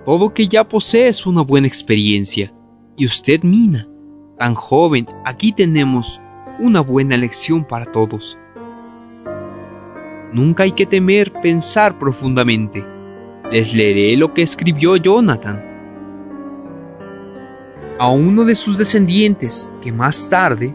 todo 0.04 0.34
que 0.34 0.48
ya 0.48 0.64
posees 0.64 1.24
una 1.26 1.42
buena 1.42 1.68
experiencia, 1.68 2.52
y 2.96 3.06
usted, 3.06 3.44
Mina, 3.44 3.86
tan 4.36 4.56
joven, 4.56 5.06
aquí 5.24 5.52
tenemos 5.52 6.20
una 6.58 6.80
buena 6.80 7.16
lección 7.16 7.64
para 7.64 7.84
todos. 7.84 8.36
Nunca 10.32 10.64
hay 10.64 10.72
que 10.72 10.86
temer 10.86 11.32
pensar 11.34 11.96
profundamente. 12.00 12.84
Les 13.52 13.72
leeré 13.72 14.16
lo 14.16 14.34
que 14.34 14.42
escribió 14.42 14.96
Jonathan. 14.96 15.62
a 18.00 18.08
uno 18.08 18.44
de 18.44 18.56
sus 18.56 18.76
descendientes 18.76 19.70
que 19.80 19.92
más 19.92 20.28
tarde 20.28 20.74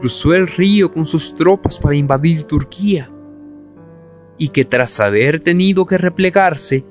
cruzó 0.00 0.34
el 0.34 0.46
río 0.46 0.92
con 0.92 1.06
sus 1.06 1.34
tropas 1.34 1.78
para 1.78 1.94
invadir 1.94 2.44
Turquía 2.44 3.08
y 4.38 4.48
que 4.48 4.64
tras 4.64 5.00
haber 5.00 5.40
tenido 5.40 5.86
que 5.86 5.98
replegarse, 5.98 6.84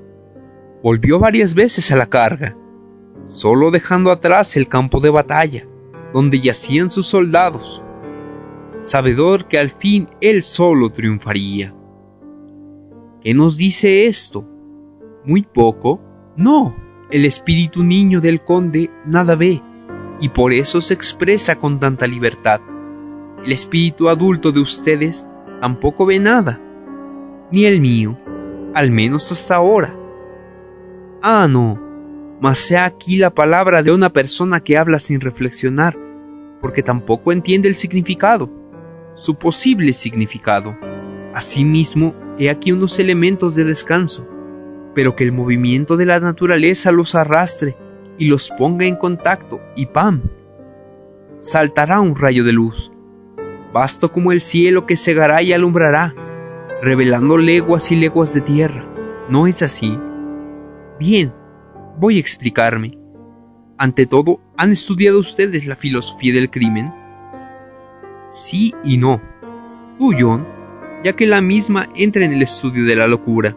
volvió 0.82 1.18
varias 1.18 1.54
veces 1.54 1.90
a 1.92 1.96
la 1.96 2.06
carga, 2.06 2.56
solo 3.26 3.70
dejando 3.70 4.10
atrás 4.10 4.56
el 4.56 4.68
campo 4.68 5.00
de 5.00 5.10
batalla, 5.10 5.66
donde 6.12 6.40
yacían 6.40 6.90
sus 6.90 7.06
soldados, 7.06 7.82
sabedor 8.82 9.46
que 9.46 9.58
al 9.58 9.70
fin 9.70 10.08
él 10.20 10.42
solo 10.42 10.90
triunfaría. 10.90 11.74
¿Qué 13.20 13.34
nos 13.34 13.56
dice 13.56 14.06
esto? 14.06 14.48
¿Muy 15.24 15.42
poco? 15.42 16.00
No, 16.36 16.76
el 17.10 17.24
espíritu 17.24 17.82
niño 17.82 18.20
del 18.20 18.42
conde 18.42 18.90
nada 19.04 19.34
ve, 19.34 19.62
y 20.20 20.28
por 20.28 20.52
eso 20.52 20.80
se 20.80 20.94
expresa 20.94 21.56
con 21.56 21.80
tanta 21.80 22.06
libertad. 22.06 22.60
El 23.44 23.52
espíritu 23.52 24.08
adulto 24.08 24.52
de 24.52 24.60
ustedes 24.60 25.26
tampoco 25.60 26.06
ve 26.06 26.18
nada, 26.18 26.60
ni 27.50 27.64
el 27.64 27.80
mío, 27.80 28.18
al 28.74 28.90
menos 28.90 29.30
hasta 29.32 29.56
ahora. 29.56 29.96
Ah, 31.22 31.46
no, 31.48 31.80
mas 32.40 32.58
sea 32.58 32.84
aquí 32.84 33.16
la 33.16 33.30
palabra 33.30 33.82
de 33.82 33.92
una 33.92 34.12
persona 34.12 34.60
que 34.60 34.76
habla 34.76 34.98
sin 34.98 35.20
reflexionar, 35.20 35.96
porque 36.60 36.82
tampoco 36.82 37.32
entiende 37.32 37.68
el 37.68 37.74
significado, 37.74 38.50
su 39.14 39.36
posible 39.36 39.92
significado. 39.92 40.76
Asimismo, 41.34 42.14
he 42.38 42.50
aquí 42.50 42.72
unos 42.72 42.98
elementos 42.98 43.54
de 43.54 43.64
descanso, 43.64 44.26
pero 44.94 45.16
que 45.16 45.24
el 45.24 45.32
movimiento 45.32 45.96
de 45.96 46.06
la 46.06 46.20
naturaleza 46.20 46.92
los 46.92 47.14
arrastre 47.14 47.76
y 48.18 48.26
los 48.26 48.50
ponga 48.50 48.86
en 48.86 48.96
contacto, 48.96 49.60
y 49.74 49.86
¡pam! 49.86 50.22
Saltará 51.38 52.00
un 52.00 52.16
rayo 52.16 52.44
de 52.44 52.52
luz, 52.52 52.90
vasto 53.72 54.10
como 54.10 54.32
el 54.32 54.40
cielo 54.40 54.86
que 54.86 54.96
cegará 54.96 55.42
y 55.42 55.52
alumbrará, 55.52 56.14
revelando 56.82 57.36
leguas 57.36 57.90
y 57.90 57.96
leguas 57.96 58.34
de 58.34 58.40
tierra. 58.40 58.84
¿No 59.28 59.46
es 59.46 59.62
así? 59.62 59.98
Bien, 60.98 61.32
voy 61.98 62.16
a 62.16 62.20
explicarme. 62.20 62.98
Ante 63.78 64.06
todo, 64.06 64.40
¿han 64.56 64.72
estudiado 64.72 65.18
ustedes 65.18 65.66
la 65.66 65.76
filosofía 65.76 66.32
del 66.34 66.50
crimen? 66.50 66.92
Sí 68.30 68.74
y 68.84 68.96
no. 68.96 69.20
Tú, 69.98 70.12
John, 70.18 70.46
ya 71.04 71.14
que 71.14 71.26
la 71.26 71.40
misma 71.40 71.88
entra 71.94 72.24
en 72.24 72.32
el 72.32 72.42
estudio 72.42 72.84
de 72.84 72.96
la 72.96 73.06
locura. 73.06 73.56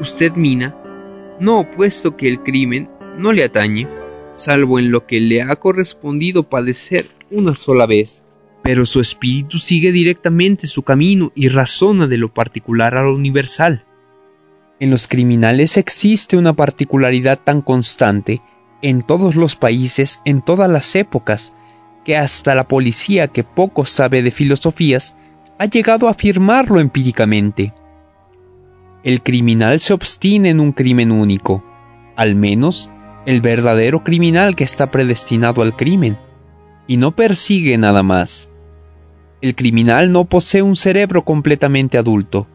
Usted, 0.00 0.32
Mina, 0.34 0.74
no 1.40 1.70
puesto 1.76 2.16
que 2.16 2.28
el 2.28 2.40
crimen 2.40 2.88
no 3.16 3.32
le 3.32 3.44
atañe, 3.44 3.86
salvo 4.32 4.78
en 4.78 4.90
lo 4.90 5.06
que 5.06 5.20
le 5.20 5.42
ha 5.42 5.56
correspondido 5.56 6.44
padecer 6.44 7.06
una 7.30 7.54
sola 7.54 7.86
vez 7.86 8.24
pero 8.70 8.86
su 8.86 9.00
espíritu 9.00 9.58
sigue 9.58 9.90
directamente 9.90 10.68
su 10.68 10.84
camino 10.84 11.32
y 11.34 11.48
razona 11.48 12.06
de 12.06 12.18
lo 12.18 12.32
particular 12.32 12.96
a 12.96 13.02
lo 13.02 13.16
universal. 13.16 13.84
En 14.78 14.90
los 14.90 15.08
criminales 15.08 15.76
existe 15.76 16.36
una 16.36 16.52
particularidad 16.52 17.40
tan 17.42 17.62
constante 17.62 18.42
en 18.80 19.02
todos 19.02 19.34
los 19.34 19.56
países, 19.56 20.20
en 20.24 20.40
todas 20.40 20.70
las 20.70 20.94
épocas, 20.94 21.52
que 22.04 22.16
hasta 22.16 22.54
la 22.54 22.68
policía 22.68 23.26
que 23.26 23.42
poco 23.42 23.84
sabe 23.84 24.22
de 24.22 24.30
filosofías 24.30 25.16
ha 25.58 25.64
llegado 25.64 26.06
a 26.06 26.12
afirmarlo 26.12 26.78
empíricamente. 26.78 27.74
El 29.02 29.20
criminal 29.24 29.80
se 29.80 29.94
obstina 29.94 30.48
en 30.48 30.60
un 30.60 30.70
crimen 30.70 31.10
único, 31.10 31.60
al 32.14 32.36
menos 32.36 32.88
el 33.26 33.40
verdadero 33.40 34.04
criminal 34.04 34.54
que 34.54 34.62
está 34.62 34.92
predestinado 34.92 35.60
al 35.60 35.74
crimen, 35.74 36.16
y 36.86 36.98
no 36.98 37.16
persigue 37.16 37.76
nada 37.76 38.04
más. 38.04 38.49
El 39.40 39.54
criminal 39.54 40.12
no 40.12 40.26
posee 40.26 40.60
un 40.60 40.76
cerebro 40.76 41.24
completamente 41.24 41.96
adulto. 41.96 42.46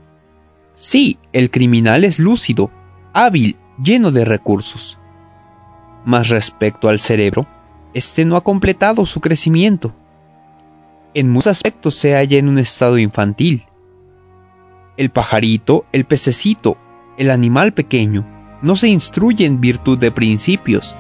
Sí, 0.76 1.18
el 1.34 1.50
criminal 1.50 2.04
es 2.04 2.20
lúcido, 2.20 2.70
hábil, 3.14 3.56
lleno 3.82 4.12
de 4.12 4.24
recursos. 4.24 5.00
Mas 6.06 6.30
respecto 6.30 6.88
al 6.88 7.00
cerebro, 7.00 7.48
éste 7.96 8.24
no 8.24 8.36
ha 8.36 8.44
completado 8.44 9.06
su 9.08 9.20
crecimiento. 9.20 9.96
En 11.16 11.32
muchos 11.32 11.48
aspectos 11.48 11.96
se 11.96 12.14
halla 12.14 12.38
en 12.38 12.50
un 12.50 12.60
estado 12.60 13.00
infantil. 13.00 13.66
El 14.98 15.10
pajarito, 15.10 15.86
el 15.92 16.06
pececito, 16.06 16.78
el 17.18 17.32
animal 17.32 17.74
pequeño, 17.74 18.26
no 18.62 18.76
se 18.76 18.90
instruye 18.90 19.46
en 19.46 19.60
virtud 19.60 19.98
de 19.98 20.12
principios, 20.12 20.96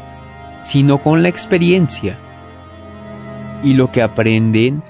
sino 0.62 1.02
con 1.02 1.21
la 1.21 1.30
experiencia. 1.30 2.17
Y 3.63 3.74
lo 3.74 3.91
que 3.91 4.02
aprenden 4.02 4.84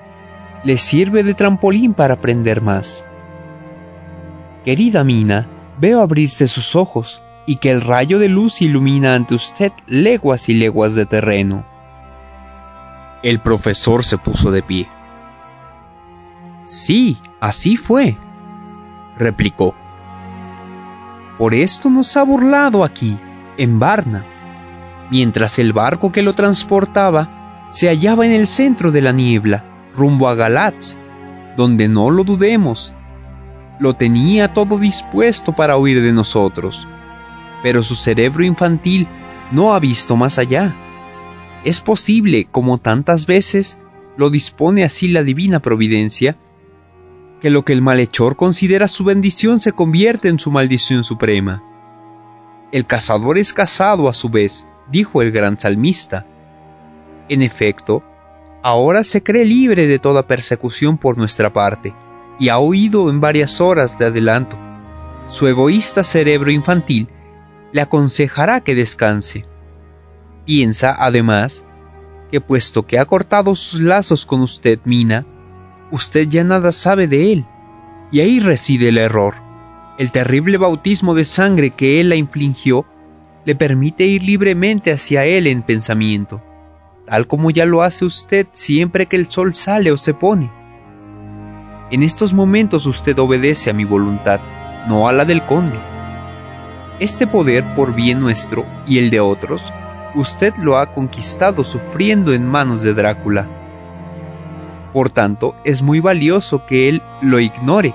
le 0.66 0.78
sirve 0.78 1.24
de 1.24 1.36
trampolín 1.36 1.94
para 1.94 2.16
aprender 2.16 2.60
más. 2.60 3.06
Querida 4.66 5.04
Mina, 5.04 5.48
veo 5.80 6.02
abrirse 6.02 6.48
sus 6.48 6.76
ojos 6.76 7.22
y 7.46 7.58
que 7.58 7.70
el 7.70 7.82
rayo 7.82 8.18
de 8.18 8.30
luz 8.30 8.64
ilumina 8.64 9.14
ante 9.14 9.36
usted 9.36 9.72
leguas 9.86 10.50
y 10.50 10.56
leguas 10.56 10.96
de 10.96 11.06
terreno. 11.06 11.64
El 13.22 13.40
profesor 13.40 14.04
se 14.04 14.18
puso 14.18 14.50
de 14.50 14.64
pie. 14.64 14.88
Sí, 16.64 17.20
así 17.40 17.78
fue, 17.78 18.18
replicó. 19.20 19.76
Por 21.38 21.54
esto 21.54 21.92
nos 21.92 22.18
ha 22.18 22.24
burlado 22.24 22.84
aquí, 22.84 23.20
en 23.58 23.78
Varna, 23.78 24.26
mientras 25.12 25.60
el 25.60 25.74
barco 25.74 26.12
que 26.12 26.24
lo 26.24 26.34
transportaba 26.34 27.68
se 27.70 27.88
hallaba 27.88 28.26
en 28.26 28.32
el 28.32 28.48
centro 28.48 28.92
de 28.92 29.02
la 29.02 29.12
niebla 29.12 29.75
rumbo 29.96 30.28
a 30.28 30.36
Galatz, 30.36 30.98
donde 31.58 31.88
no 31.88 32.10
lo 32.10 32.24
dudemos, 32.24 32.94
lo 33.80 33.96
tenía 33.96 34.54
todo 34.54 34.78
dispuesto 34.78 35.54
para 35.54 35.78
huir 35.78 36.02
de 36.02 36.12
nosotros, 36.12 36.88
pero 37.64 37.84
su 37.84 37.96
cerebro 37.96 38.44
infantil 38.44 39.08
no 39.52 39.74
ha 39.74 39.80
visto 39.80 40.16
más 40.16 40.38
allá. 40.38 40.76
Es 41.64 41.82
posible, 41.82 42.48
como 42.52 42.78
tantas 42.78 43.26
veces 43.26 43.78
lo 44.18 44.30
dispone 44.30 44.84
así 44.84 45.08
la 45.08 45.24
divina 45.24 45.60
providencia, 45.60 46.38
que 47.42 47.50
lo 47.50 47.66
que 47.66 47.74
el 47.74 47.82
malhechor 47.82 48.36
considera 48.36 48.88
su 48.88 49.04
bendición 49.04 49.60
se 49.60 49.72
convierte 49.72 50.30
en 50.30 50.40
su 50.40 50.52
maldición 50.52 51.04
suprema. 51.04 51.64
El 52.72 52.86
cazador 52.86 53.38
es 53.38 53.54
cazado 53.54 54.10
a 54.10 54.14
su 54.14 54.30
vez, 54.30 54.68
dijo 54.90 55.22
el 55.22 55.32
gran 55.32 55.60
salmista. 55.60 56.26
En 57.30 57.42
efecto, 57.42 58.04
ahora 58.66 59.04
se 59.04 59.22
cree 59.22 59.46
libre 59.46 59.86
de 59.86 60.00
toda 60.00 60.26
persecución 60.26 60.98
por 60.98 61.20
nuestra 61.20 61.54
parte, 61.54 61.94
y 62.40 62.50
ha 62.50 62.58
oído 62.58 63.12
en 63.12 63.22
varias 63.22 63.62
horas 63.62 64.00
de 64.00 64.08
adelanto. 64.08 64.58
Su 65.28 65.46
egoísta 65.46 66.04
cerebro 66.04 66.50
infantil 66.50 67.08
le 67.72 67.82
aconsejará 67.82 68.62
que 68.62 68.74
descanse. 68.74 69.46
Piensa, 70.46 70.96
además, 70.98 71.64
que 72.32 72.42
puesto 72.42 72.88
que 72.88 72.98
ha 72.98 73.06
cortado 73.06 73.56
sus 73.56 73.82
lazos 73.82 74.26
con 74.26 74.42
usted, 74.42 74.80
Mina, 74.84 75.28
usted 75.92 76.28
ya 76.28 76.44
nada 76.44 76.72
sabe 76.72 77.06
de 77.08 77.34
él, 77.34 77.46
y 78.12 78.22
ahí 78.22 78.40
reside 78.40 78.90
el 78.90 78.98
error. 78.98 79.36
El 80.00 80.12
terrible 80.12 80.58
bautismo 80.58 81.14
de 81.14 81.26
sangre 81.26 81.70
que 81.70 82.02
él 82.02 82.10
la 82.10 82.16
infligió 82.16 82.84
le 83.46 83.54
permite 83.54 84.06
ir 84.06 84.24
libremente 84.24 84.92
hacia 84.92 85.24
él 85.26 85.46
en 85.46 85.62
pensamiento 85.62 86.42
tal 87.08 87.28
como 87.28 87.52
ya 87.52 87.66
lo 87.66 87.84
hace 87.84 88.06
usted 88.06 88.48
siempre 88.52 89.06
que 89.06 89.16
el 89.16 89.28
sol 89.28 89.54
sale 89.54 89.92
o 89.92 89.98
se 89.98 90.14
pone. 90.14 90.52
En 91.92 92.04
estos 92.04 92.34
momentos 92.34 92.86
usted 92.88 93.18
obedece 93.20 93.70
a 93.70 93.74
mi 93.74 93.86
voluntad, 93.86 94.40
no 94.88 95.08
a 95.08 95.12
la 95.12 95.26
del 95.26 95.44
conde. 95.46 95.78
Este 97.00 97.28
poder 97.28 97.76
por 97.76 97.94
bien 97.94 98.20
nuestro 98.20 98.66
y 98.88 98.98
el 98.98 99.10
de 99.10 99.20
otros, 99.20 99.72
usted 100.16 100.56
lo 100.58 100.78
ha 100.78 100.94
conquistado 100.94 101.64
sufriendo 101.64 102.34
en 102.34 102.48
manos 102.48 102.82
de 102.82 102.94
Drácula. 102.94 103.48
Por 104.94 105.10
tanto, 105.10 105.56
es 105.64 105.82
muy 105.82 106.00
valioso 106.00 106.66
que 106.66 106.90
él 106.90 107.02
lo 107.22 107.40
ignore 107.40 107.94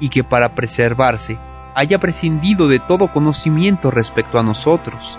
y 0.00 0.10
que 0.10 0.22
para 0.22 0.54
preservarse 0.54 1.38
haya 1.74 1.98
prescindido 1.98 2.68
de 2.68 2.78
todo 2.78 3.12
conocimiento 3.12 3.90
respecto 3.90 4.38
a 4.38 4.42
nosotros. 4.42 5.18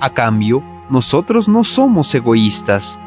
A 0.00 0.12
cambio, 0.12 0.62
nosotros 0.92 1.48
no 1.48 1.64
somos 1.64 2.14
egoístas 2.14 3.00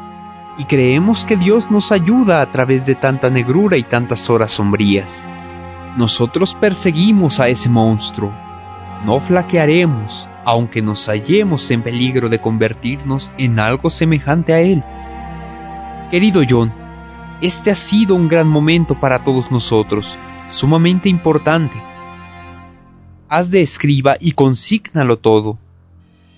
y 0.58 0.64
creemos 0.64 1.24
que 1.24 1.36
Dios 1.36 1.70
nos 1.70 1.92
ayuda 1.92 2.42
a 2.42 2.50
través 2.50 2.84
de 2.84 2.96
tanta 2.96 3.30
negrura 3.30 3.76
y 3.76 3.84
tantas 3.84 4.28
horas 4.28 4.50
sombrías. 4.50 5.22
Nosotros 5.96 6.52
perseguimos 6.52 7.38
a 7.38 7.48
ese 7.48 7.68
monstruo. 7.68 8.32
No 9.04 9.20
flaquearemos, 9.20 10.28
aunque 10.44 10.82
nos 10.82 11.06
hallemos 11.06 11.70
en 11.70 11.82
peligro 11.82 12.28
de 12.28 12.40
convertirnos 12.40 13.30
en 13.38 13.60
algo 13.60 13.88
semejante 13.88 14.52
a 14.52 14.58
él. 14.62 14.82
Querido 16.10 16.42
John, 16.48 16.72
este 17.40 17.70
ha 17.70 17.76
sido 17.76 18.16
un 18.16 18.26
gran 18.26 18.48
momento 18.48 18.98
para 18.98 19.22
todos 19.22 19.52
nosotros, 19.52 20.18
sumamente 20.48 21.08
importante. 21.08 21.80
Haz 23.28 23.52
de 23.52 23.62
escriba 23.62 24.16
y 24.18 24.32
consígnalo 24.32 25.20
todo 25.20 25.60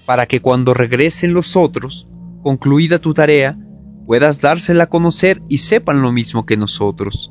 para 0.08 0.24
que 0.24 0.40
cuando 0.40 0.72
regresen 0.72 1.34
los 1.34 1.54
otros, 1.54 2.08
concluida 2.42 2.98
tu 2.98 3.12
tarea, 3.12 3.58
puedas 4.06 4.40
dársela 4.40 4.84
a 4.84 4.88
conocer 4.88 5.42
y 5.50 5.58
sepan 5.58 6.00
lo 6.00 6.12
mismo 6.12 6.46
que 6.46 6.56
nosotros. 6.56 7.30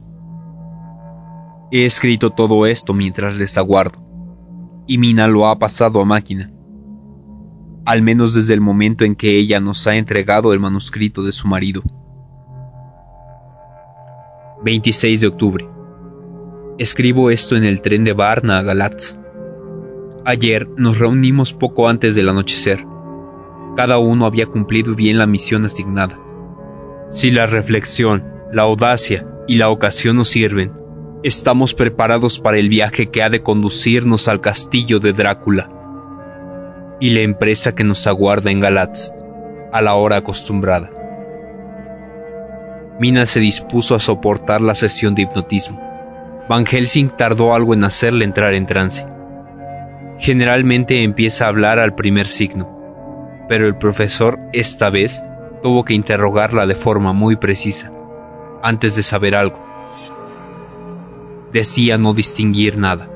He 1.72 1.86
escrito 1.86 2.30
todo 2.30 2.68
esto 2.68 2.94
mientras 2.94 3.34
les 3.34 3.58
aguardo, 3.58 3.98
y 4.86 5.00
Mina 5.00 5.28
lo 5.28 5.48
ha 5.48 5.58
pasado 5.58 6.00
a 6.00 6.06
máquina, 6.06 6.54
al 7.84 8.04
menos 8.04 8.36
desde 8.36 8.54
el 8.54 8.62
momento 8.62 9.06
en 9.06 9.16
que 9.16 9.40
ella 9.40 9.60
nos 9.60 9.88
ha 9.88 9.96
entregado 9.96 10.54
el 10.54 10.60
manuscrito 10.60 11.24
de 11.24 11.32
su 11.32 11.48
marido. 11.48 11.82
26 14.64 15.22
de 15.22 15.28
octubre. 15.28 15.68
Escribo 16.78 17.32
esto 17.32 17.56
en 17.56 17.64
el 17.64 17.82
tren 17.82 18.04
de 18.04 18.14
Varna 18.14 18.60
a 18.60 18.62
Galatz. 18.62 19.20
Ayer 20.30 20.68
nos 20.76 21.00
reunimos 21.00 21.54
poco 21.54 21.88
antes 21.88 22.14
del 22.14 22.28
anochecer. 22.28 22.86
Cada 23.78 23.98
uno 23.98 24.26
había 24.26 24.46
cumplido 24.46 24.94
bien 24.94 25.18
la 25.18 25.26
misión 25.26 25.64
asignada. 25.64 26.20
Si 27.12 27.32
la 27.32 27.46
reflexión, 27.46 28.26
la 28.52 28.64
audacia 28.64 29.26
y 29.48 29.56
la 29.56 29.70
ocasión 29.70 30.18
nos 30.18 30.28
sirven, 30.28 30.74
estamos 31.24 31.74
preparados 31.74 32.40
para 32.40 32.58
el 32.58 32.68
viaje 32.68 33.10
que 33.10 33.24
ha 33.24 33.30
de 33.30 33.42
conducirnos 33.42 34.28
al 34.28 34.42
castillo 34.42 35.00
de 35.00 35.14
Drácula 35.14 35.70
y 37.00 37.12
la 37.12 37.22
empresa 37.22 37.74
que 37.74 37.86
nos 37.86 38.06
aguarda 38.06 38.52
en 38.52 38.60
Galatz 38.60 39.12
a 39.72 39.82
la 39.82 39.96
hora 39.96 40.18
acostumbrada. 40.18 40.92
Mina 43.00 43.26
se 43.26 43.40
dispuso 43.40 43.96
a 43.96 44.00
soportar 44.00 44.60
la 44.60 44.76
sesión 44.76 45.16
de 45.16 45.22
hipnotismo. 45.22 45.80
Van 46.50 46.66
Helsing 46.66 47.12
tardó 47.12 47.56
algo 47.56 47.74
en 47.74 47.86
hacerle 47.86 48.26
entrar 48.26 48.54
en 48.54 48.66
trance. 48.66 49.06
Generalmente 50.20 51.04
empieza 51.04 51.46
a 51.46 51.50
hablar 51.50 51.80
al 51.80 51.94
primer 51.96 52.28
signo, 52.28 53.46
pero 53.48 53.68
el 53.68 53.78
profesor 53.78 54.40
esta 54.52 54.90
vez 54.90 55.24
tuvo 55.62 55.86
que 55.86 55.94
interrogarla 55.94 56.66
de 56.66 56.76
forma 56.76 57.14
muy 57.14 57.36
precisa, 57.36 57.92
antes 58.64 58.96
de 58.96 59.04
saber 59.04 59.36
algo. 59.36 59.62
Decía 61.54 61.98
no 61.98 62.14
distinguir 62.14 62.78
nada, 62.78 63.10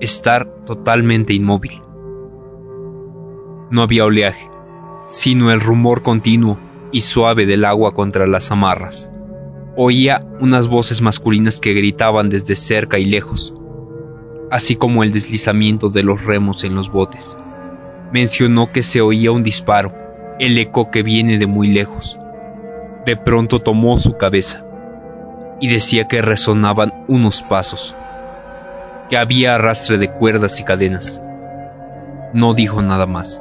estar 0.00 0.46
totalmente 0.64 1.34
inmóvil. 1.34 1.80
No 3.70 3.82
había 3.82 4.04
oleaje, 4.04 4.48
sino 5.10 5.52
el 5.52 5.60
rumor 5.60 6.02
continuo 6.02 6.58
y 6.90 7.02
suave 7.02 7.46
del 7.46 7.64
agua 7.64 7.94
contra 7.94 8.26
las 8.26 8.50
amarras. 8.50 9.10
Oía 9.76 10.20
unas 10.40 10.68
voces 10.68 11.00
masculinas 11.00 11.60
que 11.60 11.72
gritaban 11.72 12.28
desde 12.28 12.56
cerca 12.56 12.98
y 12.98 13.04
lejos, 13.04 13.54
así 14.52 14.76
como 14.76 15.02
el 15.02 15.12
deslizamiento 15.14 15.88
de 15.88 16.02
los 16.02 16.24
remos 16.24 16.62
en 16.62 16.74
los 16.74 16.92
botes. 16.92 17.38
Mencionó 18.12 18.70
que 18.70 18.82
se 18.82 19.00
oía 19.00 19.32
un 19.32 19.42
disparo, 19.42 19.94
el 20.38 20.58
eco 20.58 20.90
que 20.90 21.02
viene 21.02 21.38
de 21.38 21.46
muy 21.46 21.68
lejos. 21.68 22.18
De 23.06 23.16
pronto 23.16 23.60
tomó 23.60 23.98
su 23.98 24.18
cabeza 24.18 24.62
y 25.58 25.68
decía 25.68 26.06
que 26.06 26.20
resonaban 26.20 26.92
unos 27.08 27.40
pasos, 27.40 27.94
que 29.08 29.16
había 29.16 29.54
arrastre 29.54 29.96
de 29.96 30.10
cuerdas 30.10 30.60
y 30.60 30.64
cadenas. 30.64 31.22
No 32.34 32.52
dijo 32.52 32.82
nada 32.82 33.06
más. 33.06 33.40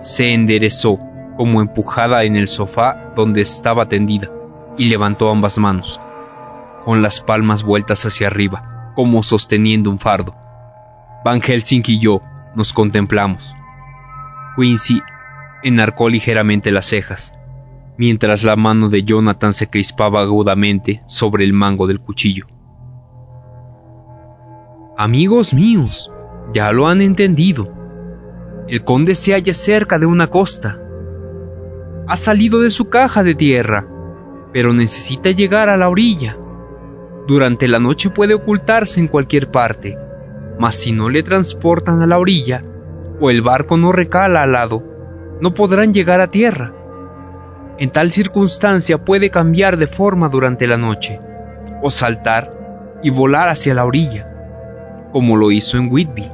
Se 0.00 0.34
enderezó 0.34 0.98
como 1.36 1.60
empujada 1.60 2.24
en 2.24 2.34
el 2.34 2.48
sofá 2.48 3.12
donde 3.14 3.40
estaba 3.40 3.88
tendida, 3.88 4.28
y 4.76 4.86
levantó 4.86 5.30
ambas 5.30 5.58
manos, 5.58 6.00
con 6.84 7.02
las 7.02 7.20
palmas 7.20 7.62
vueltas 7.62 8.04
hacia 8.04 8.26
arriba, 8.26 8.75
como 8.96 9.22
sosteniendo 9.22 9.90
un 9.90 10.00
fardo. 10.00 10.34
Van 11.24 11.40
Helsing 11.40 11.84
y 11.86 12.00
yo 12.00 12.20
nos 12.56 12.72
contemplamos. 12.72 13.54
Quincy 14.56 15.00
enarcó 15.62 16.08
ligeramente 16.08 16.72
las 16.72 16.86
cejas, 16.86 17.32
mientras 17.96 18.42
la 18.42 18.56
mano 18.56 18.88
de 18.88 19.04
Jonathan 19.04 19.52
se 19.52 19.68
crispaba 19.70 20.22
agudamente 20.22 21.02
sobre 21.06 21.44
el 21.44 21.52
mango 21.52 21.86
del 21.86 22.00
cuchillo. 22.00 22.46
Amigos 24.98 25.54
míos, 25.54 26.10
ya 26.52 26.72
lo 26.72 26.88
han 26.88 27.00
entendido. 27.00 27.72
El 28.66 28.82
conde 28.82 29.14
se 29.14 29.34
halla 29.34 29.54
cerca 29.54 30.00
de 30.00 30.06
una 30.06 30.26
costa 30.26 30.80
ha 32.08 32.16
salido 32.16 32.60
de 32.60 32.70
su 32.70 32.88
caja 32.88 33.24
de 33.24 33.34
tierra, 33.34 33.86
pero 34.52 34.72
necesita 34.72 35.30
llegar 35.30 35.68
a 35.68 35.76
la 35.76 35.88
orilla. 35.88 36.36
Durante 37.26 37.66
la 37.66 37.80
noche 37.80 38.08
puede 38.08 38.34
ocultarse 38.34 39.00
en 39.00 39.08
cualquier 39.08 39.50
parte, 39.50 39.98
mas 40.60 40.76
si 40.76 40.92
no 40.92 41.08
le 41.08 41.24
transportan 41.24 42.00
a 42.00 42.06
la 42.06 42.18
orilla 42.18 42.62
o 43.20 43.30
el 43.30 43.42
barco 43.42 43.76
no 43.76 43.90
recala 43.90 44.42
al 44.42 44.52
lado, 44.52 44.84
no 45.40 45.52
podrán 45.52 45.92
llegar 45.92 46.20
a 46.20 46.28
tierra. 46.28 46.72
En 47.78 47.90
tal 47.90 48.12
circunstancia 48.12 49.04
puede 49.04 49.30
cambiar 49.30 49.76
de 49.76 49.88
forma 49.88 50.28
durante 50.28 50.68
la 50.68 50.76
noche, 50.76 51.18
o 51.82 51.90
saltar 51.90 52.52
y 53.02 53.10
volar 53.10 53.48
hacia 53.48 53.74
la 53.74 53.84
orilla, 53.84 54.26
como 55.12 55.36
lo 55.36 55.50
hizo 55.50 55.78
en 55.78 55.90
Whitby. 55.90 56.28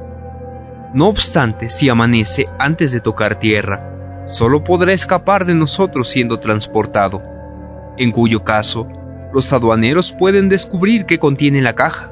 No 0.93 1.07
obstante, 1.07 1.69
si 1.69 1.89
amanece 1.89 2.45
antes 2.59 2.91
de 2.91 2.99
tocar 2.99 3.39
tierra, 3.39 4.25
solo 4.27 4.63
podrá 4.63 4.93
escapar 4.93 5.45
de 5.45 5.55
nosotros 5.55 6.07
siendo 6.07 6.39
transportado, 6.39 7.21
en 7.97 8.11
cuyo 8.11 8.43
caso 8.43 8.87
los 9.33 9.51
aduaneros 9.53 10.11
pueden 10.11 10.49
descubrir 10.49 11.05
qué 11.05 11.19
contiene 11.19 11.61
la 11.61 11.73
caja. 11.73 12.11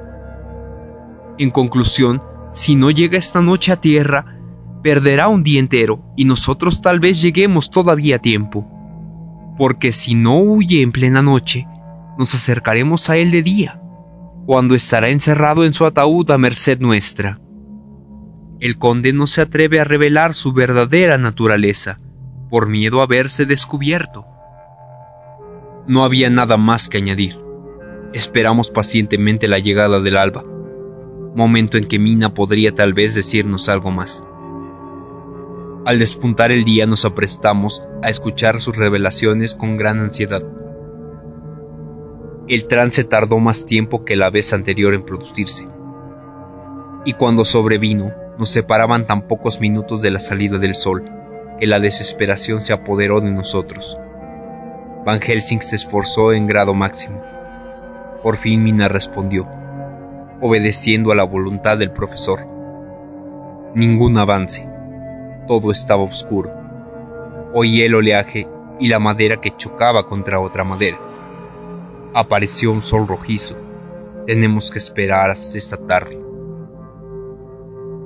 En 1.38 1.50
conclusión, 1.50 2.22
si 2.52 2.76
no 2.76 2.92
llega 2.92 3.18
esta 3.18 3.42
noche 3.42 3.72
a 3.72 3.76
tierra, 3.76 4.38
perderá 4.84 5.28
un 5.28 5.44
día 5.44 5.60
entero 5.60 6.04
y 6.18 6.26
nosotros 6.26 6.82
tal 6.82 7.00
vez 7.00 7.22
lleguemos 7.22 7.70
todavía 7.70 8.18
a 8.18 8.20
tiempo. 8.20 8.68
Porque 9.58 9.94
si 9.94 10.16
no 10.16 10.40
huye 10.40 10.82
en 10.82 10.92
plena 10.92 11.22
noche, 11.22 11.68
nos 12.18 12.34
acercaremos 12.34 13.10
a 13.10 13.18
él 13.18 13.32
de 13.32 13.44
día, 13.44 13.82
cuando 14.46 14.76
estará 14.76 15.10
encerrado 15.10 15.64
en 15.64 15.74
su 15.74 15.86
ataúd 15.86 16.30
a 16.32 16.38
merced 16.38 16.80
nuestra 16.80 17.40
el 18.62 18.78
conde 18.78 19.12
no 19.12 19.26
se 19.26 19.42
atreve 19.42 19.80
a 19.80 19.84
revelar 19.84 20.36
su 20.36 20.54
verdadera 20.54 21.18
naturaleza, 21.18 21.98
por 22.50 22.68
miedo 22.68 23.02
a 23.02 23.08
verse 23.08 23.48
descubierto. 23.48 24.28
No 25.92 26.06
había 26.06 26.30
nada 26.30 26.56
más 26.56 26.88
que 26.88 27.00
añadir. 27.00 27.38
Esperamos 28.14 28.70
pacientemente 28.70 29.50
la 29.50 29.60
llegada 29.60 30.00
del 30.00 30.16
alba, 30.16 30.42
momento 31.36 31.78
en 31.78 31.86
que 31.86 32.00
Mina 32.00 32.34
podría 32.34 32.72
tal 32.72 32.94
vez 32.94 33.14
decirnos 33.14 33.68
algo 33.68 33.92
más. 33.92 34.24
Al 35.86 36.00
despuntar 36.00 36.54
el 36.54 36.64
día 36.64 36.86
nos 36.86 37.04
aprestamos 37.04 37.84
a 38.02 38.08
escuchar 38.08 38.62
sus 38.62 38.78
revelaciones 38.78 39.54
con 39.54 39.76
gran 39.76 40.00
ansiedad. 40.00 40.42
El 42.48 42.70
trance 42.70 43.04
tardó 43.04 43.40
más 43.40 43.66
tiempo 43.66 44.06
que 44.06 44.16
la 44.16 44.30
vez 44.30 44.54
anterior 44.54 44.94
en 44.94 45.04
producirse, 45.04 45.68
y 47.04 47.16
cuando 47.16 47.44
sobrevino 47.44 48.14
nos 48.40 48.48
separaban 48.48 49.08
tan 49.08 49.28
pocos 49.28 49.60
minutos 49.60 50.02
de 50.02 50.12
la 50.12 50.22
salida 50.22 50.58
del 50.58 50.74
sol, 50.74 51.04
que 51.60 51.68
la 51.68 51.82
desesperación 51.82 52.62
se 52.62 52.72
apoderó 52.72 53.20
de 53.20 53.32
nosotros. 53.32 53.98
Van 55.06 55.20
Helsing 55.20 55.62
se 55.62 55.76
esforzó 55.76 56.32
en 56.32 56.46
grado 56.46 56.76
máximo. 56.76 57.24
Por 58.22 58.38
fin 58.38 58.64
Mina 58.64 58.88
respondió, 58.88 59.48
obedeciendo 60.42 61.12
a 61.12 61.16
la 61.16 61.24
voluntad 61.24 61.80
del 61.80 61.92
profesor. 61.92 62.46
Ningún 63.74 64.18
avance. 64.20 64.70
Todo 65.48 65.72
estaba 65.72 66.04
oscuro. 66.04 66.52
Oí 67.54 67.82
el 67.82 67.96
oleaje 67.96 68.48
y 68.80 68.90
la 68.90 69.00
madera 69.00 69.38
que 69.38 69.50
chocaba 69.50 70.06
contra 70.06 70.40
otra 70.40 70.64
madera. 70.64 70.98
Apareció 72.14 72.72
un 72.72 72.84
sol 72.84 73.08
rojizo. 73.08 73.58
Tenemos 74.28 74.70
que 74.70 74.78
esperar 74.78 75.32
hasta 75.32 75.58
esta 75.58 75.78
tarde. 75.78 76.22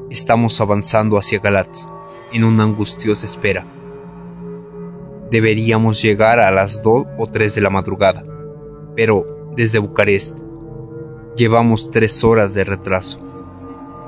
Estamos 0.10 0.62
avanzando 0.62 1.17
hacia 1.17 1.39
Galatz 1.39 1.88
en 2.31 2.45
una 2.45 2.63
angustiosa 2.63 3.25
espera. 3.25 3.65
Deberíamos 5.31 6.01
llegar 6.01 6.39
a 6.39 6.51
las 6.51 6.83
dos 6.83 7.05
o 7.17 7.25
tres 7.25 7.55
de 7.55 7.61
la 7.61 7.69
madrugada, 7.71 8.23
pero 8.95 9.51
desde 9.55 9.79
Bucarest 9.79 10.39
llevamos 11.35 11.89
tres 11.89 12.23
horas 12.23 12.53
de 12.53 12.63
retraso, 12.63 13.19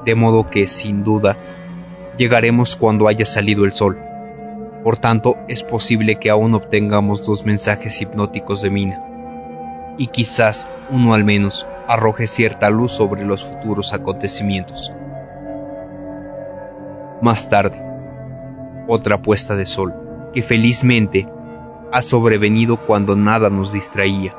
de 0.06 0.14
modo 0.14 0.48
que, 0.48 0.68
sin 0.68 1.04
duda, 1.04 1.36
llegaremos 2.18 2.76
cuando 2.76 3.08
haya 3.08 3.26
salido 3.26 3.66
el 3.66 3.72
sol. 3.72 3.98
Por 4.84 4.98
tanto, 4.98 5.36
es 5.48 5.64
posible 5.64 6.18
que 6.18 6.30
aún 6.30 6.54
obtengamos 6.54 7.26
dos 7.26 7.46
mensajes 7.46 8.02
hipnóticos 8.02 8.62
de 8.62 8.70
Mina, 8.70 9.04
y 9.98 10.08
quizás 10.08 10.68
uno 10.90 11.14
al 11.14 11.26
menos 11.26 11.68
arroje 11.88 12.28
cierta 12.28 12.70
luz 12.70 12.92
sobre 12.92 13.26
los 13.26 13.44
futuros 13.44 13.94
acontecimientos. 13.94 14.94
Más 17.22 17.50
tarde, 17.50 17.82
otra 18.88 19.22
puesta 19.22 19.56
de 19.56 19.66
sol, 19.66 20.07
que 20.34 20.42
felizmente 20.42 21.28
ha 21.92 22.02
sobrevenido 22.02 22.78
cuando 22.78 23.16
nada 23.16 23.50
nos 23.50 23.72
distraía. 23.72 24.36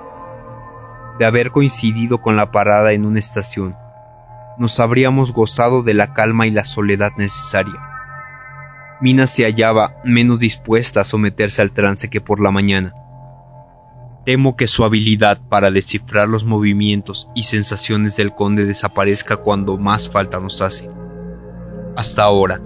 De 1.19 1.25
haber 1.25 1.51
coincidido 1.51 2.21
con 2.21 2.37
la 2.37 2.51
parada 2.51 2.93
en 2.93 3.05
una 3.05 3.19
estación, 3.19 3.77
nos 4.59 4.81
habríamos 4.81 5.33
gozado 5.33 5.83
de 5.83 5.95
la 5.95 6.13
calma 6.15 6.47
y 6.47 6.51
la 6.51 6.65
soledad 6.65 7.13
necesaria. 7.17 7.81
Mina 9.01 9.27
se 9.27 9.45
hallaba 9.45 9.95
menos 10.05 10.41
dispuesta 10.41 11.01
a 11.01 11.05
someterse 11.05 11.63
al 11.63 11.73
trance 11.73 12.11
que 12.11 12.21
por 12.21 12.41
la 12.41 12.51
mañana. 12.51 12.95
Temo 14.25 14.57
que 14.57 14.67
su 14.67 14.85
habilidad 14.85 15.41
para 15.49 15.71
descifrar 15.71 16.29
los 16.29 16.45
movimientos 16.45 17.29
y 17.35 17.45
sensaciones 17.45 18.17
del 18.17 18.35
conde 18.35 18.65
desaparezca 18.65 19.37
cuando 19.37 19.79
más 19.79 20.09
falta 20.09 20.39
nos 20.41 20.61
hace. 20.61 20.89
Hasta 21.97 22.25
ahora, 22.25 22.61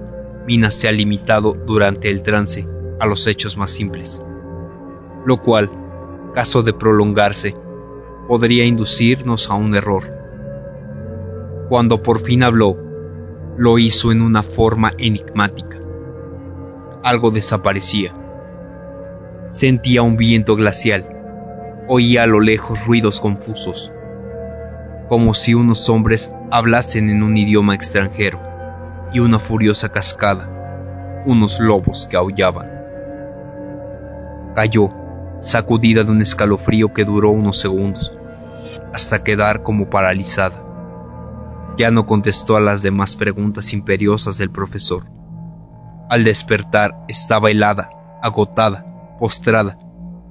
Mina 0.47 0.71
se 0.71 0.89
ha 0.89 0.93
limitado 0.93 1.53
durante 1.53 2.11
el 2.11 2.23
trance 2.23 2.67
a 3.03 3.07
los 3.07 3.27
hechos 3.27 3.57
más 3.57 3.73
simples, 3.73 4.23
lo 5.27 5.43
cual, 5.43 5.69
caso 6.35 6.63
de 6.63 6.73
prolongarse, 6.73 7.57
podría 8.29 8.65
inducirnos 8.65 9.51
a 9.51 9.55
un 9.55 9.75
error. 9.75 10.05
Cuando 11.69 12.01
por 12.01 12.21
fin 12.21 12.45
habló, 12.45 12.77
lo 13.57 13.81
hizo 13.81 14.13
en 14.13 14.23
una 14.23 14.45
forma 14.45 14.93
enigmática. 14.99 15.81
Algo 17.03 17.33
desaparecía. 17.33 18.15
Sentía 19.49 20.03
un 20.03 20.17
viento 20.17 20.55
glacial. 20.55 21.05
Oía 21.89 22.23
a 22.23 22.27
lo 22.29 22.39
lejos 22.39 22.87
ruidos 22.87 23.19
confusos, 23.19 23.93
como 25.09 25.35
si 25.35 25.55
unos 25.55 25.89
hombres 25.89 26.33
hablasen 26.53 27.11
en 27.11 27.25
un 27.25 27.37
idioma 27.37 27.75
extranjero, 27.75 28.39
y 29.13 29.19
una 29.19 29.41
furiosa 29.41 29.91
cascada, 29.91 31.25
unos 31.27 31.59
lobos 31.59 32.07
que 32.09 32.17
aullaban. 32.17 32.72
Cayó, 34.55 34.91
sacudida 35.41 36.05
de 36.05 36.11
un 36.11 36.21
escalofrío 36.21 36.93
que 36.93 37.05
duró 37.05 37.31
unos 37.31 37.59
segundos, 37.59 38.17
hasta 38.93 39.25
quedar 39.25 39.63
como 39.63 39.89
paralizada. 39.89 40.63
Ya 41.77 41.91
no 41.91 42.07
contestó 42.07 42.57
a 42.57 42.61
las 42.61 42.83
demás 42.83 43.17
preguntas 43.17 43.73
imperiosas 43.73 44.37
del 44.39 44.51
profesor. 44.51 45.05
Al 46.11 46.25
despertar 46.25 47.05
estaba 47.09 47.51
helada, 47.51 47.91
agotada, 48.23 49.17
postrada, 49.19 49.79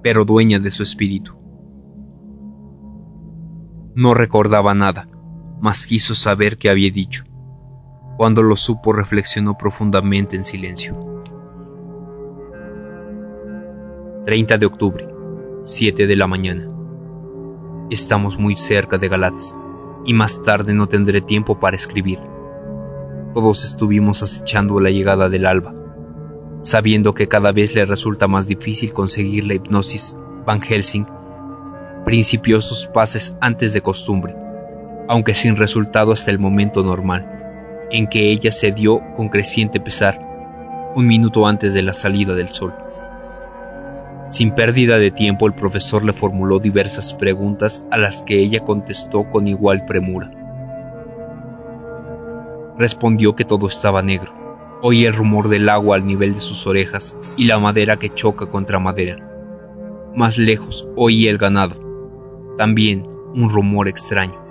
pero 0.03 0.25
dueña 0.25 0.60
de 0.60 0.69
su 0.69 0.84
espíritu. 0.84 1.36
No 3.95 4.13
recordaba 4.13 4.73
nada, 4.73 5.07
mas 5.60 5.86
quiso 5.88 6.15
saber 6.15 6.57
qué 6.57 6.69
había 6.69 6.91
dicho. 6.91 7.23
Cuando 8.17 8.43
lo 8.43 8.55
supo 8.55 8.93
reflexionó 8.93 9.57
profundamente 9.57 10.36
en 10.36 10.45
silencio. 10.45 11.11
30 14.23 14.60
de 14.60 14.67
octubre, 14.67 15.07
7 15.63 16.05
de 16.05 16.15
la 16.15 16.27
mañana. 16.27 16.69
Estamos 17.89 18.38
muy 18.38 18.55
cerca 18.55 18.99
de 18.99 19.07
Galatz, 19.07 19.55
y 20.05 20.13
más 20.13 20.43
tarde 20.43 20.75
no 20.75 20.88
tendré 20.88 21.21
tiempo 21.21 21.60
para 21.60 21.75
escribir. 21.75 22.19
Todos 23.34 23.65
estuvimos 23.65 24.21
acechando 24.21 24.79
la 24.79 24.91
llegada 24.91 25.27
del 25.27 25.47
alba, 25.47 25.73
sabiendo 26.62 27.15
que 27.15 27.27
cada 27.27 27.51
vez 27.51 27.73
le 27.73 27.84
resulta 27.86 28.27
más 28.27 28.45
difícil 28.45 28.93
conseguir 28.93 29.47
la 29.47 29.55
hipnosis. 29.55 30.15
Van 30.45 30.62
Helsing 30.62 31.07
principió 32.05 32.62
sus 32.62 32.86
pases 32.86 33.36
antes 33.41 33.73
de 33.73 33.81
costumbre, 33.81 34.36
aunque 35.07 35.34
sin 35.34 35.55
resultado 35.55 36.12
hasta 36.12 36.29
el 36.29 36.38
momento 36.38 36.84
normal, 36.84 37.88
en 37.89 38.05
que 38.05 38.31
ella 38.31 38.51
se 38.51 38.71
dio 38.71 39.01
con 39.17 39.29
creciente 39.29 39.79
pesar, 39.79 40.21
un 40.95 41.07
minuto 41.07 41.47
antes 41.47 41.73
de 41.73 41.81
la 41.81 41.93
salida 41.93 42.36
del 42.36 42.49
sol. 42.49 42.80
Sin 44.31 44.51
pérdida 44.51 44.97
de 44.97 45.11
tiempo, 45.11 45.45
el 45.45 45.53
profesor 45.53 46.05
le 46.05 46.13
formuló 46.13 46.59
diversas 46.59 47.13
preguntas 47.13 47.85
a 47.91 47.97
las 47.97 48.21
que 48.21 48.41
ella 48.41 48.61
contestó 48.61 49.29
con 49.29 49.45
igual 49.45 49.85
premura. 49.85 50.31
Respondió 52.77 53.35
que 53.35 53.43
todo 53.43 53.67
estaba 53.67 54.01
negro. 54.01 54.79
Oía 54.81 55.09
el 55.09 55.15
rumor 55.15 55.49
del 55.49 55.67
agua 55.67 55.97
al 55.97 56.07
nivel 56.07 56.33
de 56.33 56.39
sus 56.39 56.65
orejas 56.65 57.17
y 57.35 57.43
la 57.43 57.59
madera 57.59 57.97
que 57.97 58.07
choca 58.07 58.45
contra 58.45 58.79
madera. 58.79 59.17
Más 60.15 60.37
lejos 60.37 60.87
oía 60.95 61.29
el 61.29 61.37
ganado. 61.37 62.55
También 62.57 63.03
un 63.35 63.49
rumor 63.49 63.89
extraño. 63.89 64.41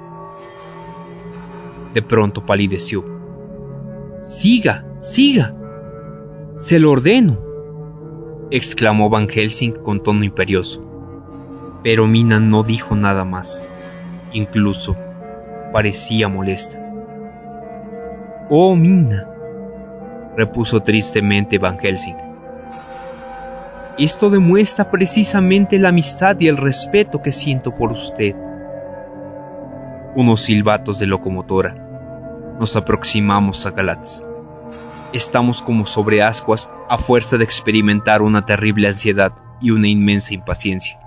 De 1.95 2.03
pronto 2.03 2.45
palideció. 2.45 3.03
Siga, 4.25 4.85
siga. 4.99 5.55
Se 6.59 6.79
lo 6.79 6.91
ordeno 6.91 7.50
exclamó 8.51 9.09
Van 9.09 9.29
Helsing 9.29 9.73
con 9.73 10.03
tono 10.03 10.25
imperioso. 10.25 10.85
Pero 11.83 12.07
Mina 12.07 12.41
no 12.41 12.63
dijo 12.63 12.95
nada 12.95 13.25
más. 13.25 13.65
Incluso 14.33 14.97
parecía 15.73 16.29
molesta. 16.29 16.79
Oh, 18.49 18.75
Mina, 18.75 19.29
repuso 20.37 20.81
tristemente 20.83 21.59
Van 21.59 21.79
Helsing. 21.79 22.17
Esto 23.99 24.31
demuestra 24.31 24.91
precisamente 24.91 25.79
la 25.79 25.91
amistad 25.91 26.39
y 26.41 26.49
el 26.49 26.57
respeto 26.57 27.21
que 27.23 27.33
siento 27.33 27.75
por 27.75 27.93
usted. 27.93 28.35
Unos 30.15 30.43
silbatos 30.43 30.99
de 30.99 31.07
locomotora. 31.07 31.77
Nos 32.59 32.77
aproximamos 32.77 33.67
a 33.67 33.71
Galatz. 33.71 34.23
Estamos 35.13 35.61
como 35.63 35.87
sobre 35.87 36.23
ascuas 36.23 36.71
a 36.89 36.97
fuerza 36.97 37.37
de 37.37 37.45
experimentar 37.45 38.23
una 38.23 38.45
terrible 38.45 38.87
ansiedad 38.87 39.33
y 39.61 39.71
una 39.71 39.89
inmensa 39.89 40.35
impaciencia. 40.35 40.99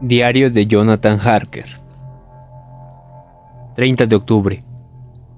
Diario 0.00 0.50
de 0.50 0.66
Jonathan 0.66 1.18
Harker 1.18 1.84
30 3.74 4.06
de 4.06 4.16
octubre. 4.16 4.64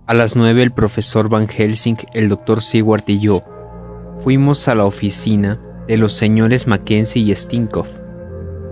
A 0.07 0.15
las 0.15 0.37
9 0.37 0.63
el 0.63 0.73
profesor 0.73 1.29
Van 1.29 1.49
Helsing, 1.49 1.97
el 2.13 2.29
doctor 2.29 2.63
Seward 2.63 3.05
y 3.07 3.19
yo 3.19 3.43
fuimos 4.19 4.69
a 4.69 4.75
la 4.75 4.85
oficina 4.85 5.61
de 5.87 5.97
los 5.97 6.13
señores 6.15 6.67
Mackenzie 6.67 7.23
y 7.23 7.35
Stinkoff, 7.35 7.89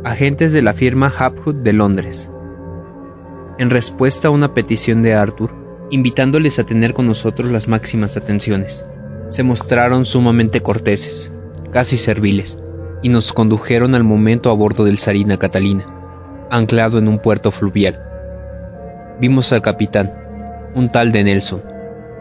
agentes 0.04 0.52
de 0.52 0.62
la 0.62 0.72
firma 0.72 1.12
Hapgood 1.16 1.56
de 1.56 1.72
Londres 1.72 2.30
en 3.58 3.70
respuesta 3.70 4.28
a 4.28 4.30
una 4.30 4.54
petición 4.54 5.02
de 5.02 5.14
Arthur, 5.14 5.54
invitándoles 5.90 6.58
a 6.58 6.64
tener 6.64 6.94
con 6.94 7.06
nosotros 7.06 7.50
las 7.50 7.68
máximas 7.68 8.16
atenciones. 8.16 8.84
Se 9.26 9.42
mostraron 9.42 10.06
sumamente 10.06 10.60
corteses, 10.60 11.32
casi 11.70 11.96
serviles, 11.96 12.58
y 13.02 13.08
nos 13.08 13.32
condujeron 13.32 13.94
al 13.94 14.04
momento 14.04 14.50
a 14.50 14.54
bordo 14.54 14.84
del 14.84 14.98
Sarina 14.98 15.38
Catalina, 15.38 15.86
anclado 16.50 16.98
en 16.98 17.08
un 17.08 17.18
puerto 17.18 17.50
fluvial. 17.50 18.02
Vimos 19.20 19.52
al 19.52 19.62
capitán, 19.62 20.12
un 20.74 20.88
tal 20.88 21.12
de 21.12 21.22
Nelson, 21.24 21.62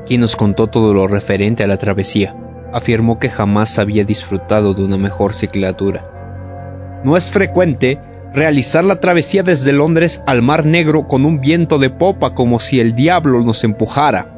quien 0.05 0.21
nos 0.21 0.35
contó 0.35 0.67
todo 0.67 0.93
lo 0.93 1.07
referente 1.07 1.63
a 1.63 1.67
la 1.67 1.77
travesía. 1.77 2.35
Afirmó 2.71 3.19
que 3.19 3.29
jamás 3.29 3.79
había 3.79 4.03
disfrutado 4.03 4.73
de 4.73 4.83
una 4.83 4.97
mejor 4.97 5.33
ciclatura. 5.33 7.01
No 7.03 7.17
es 7.17 7.31
frecuente 7.31 7.99
realizar 8.33 8.83
la 8.83 8.99
travesía 8.99 9.43
desde 9.43 9.71
Londres 9.71 10.21
al 10.25 10.41
Mar 10.41 10.65
Negro 10.65 11.07
con 11.07 11.25
un 11.25 11.39
viento 11.39 11.77
de 11.77 11.91
popa 11.91 12.33
como 12.33 12.59
si 12.59 12.79
el 12.79 12.95
diablo 12.95 13.41
nos 13.41 13.63
empujara. 13.63 14.29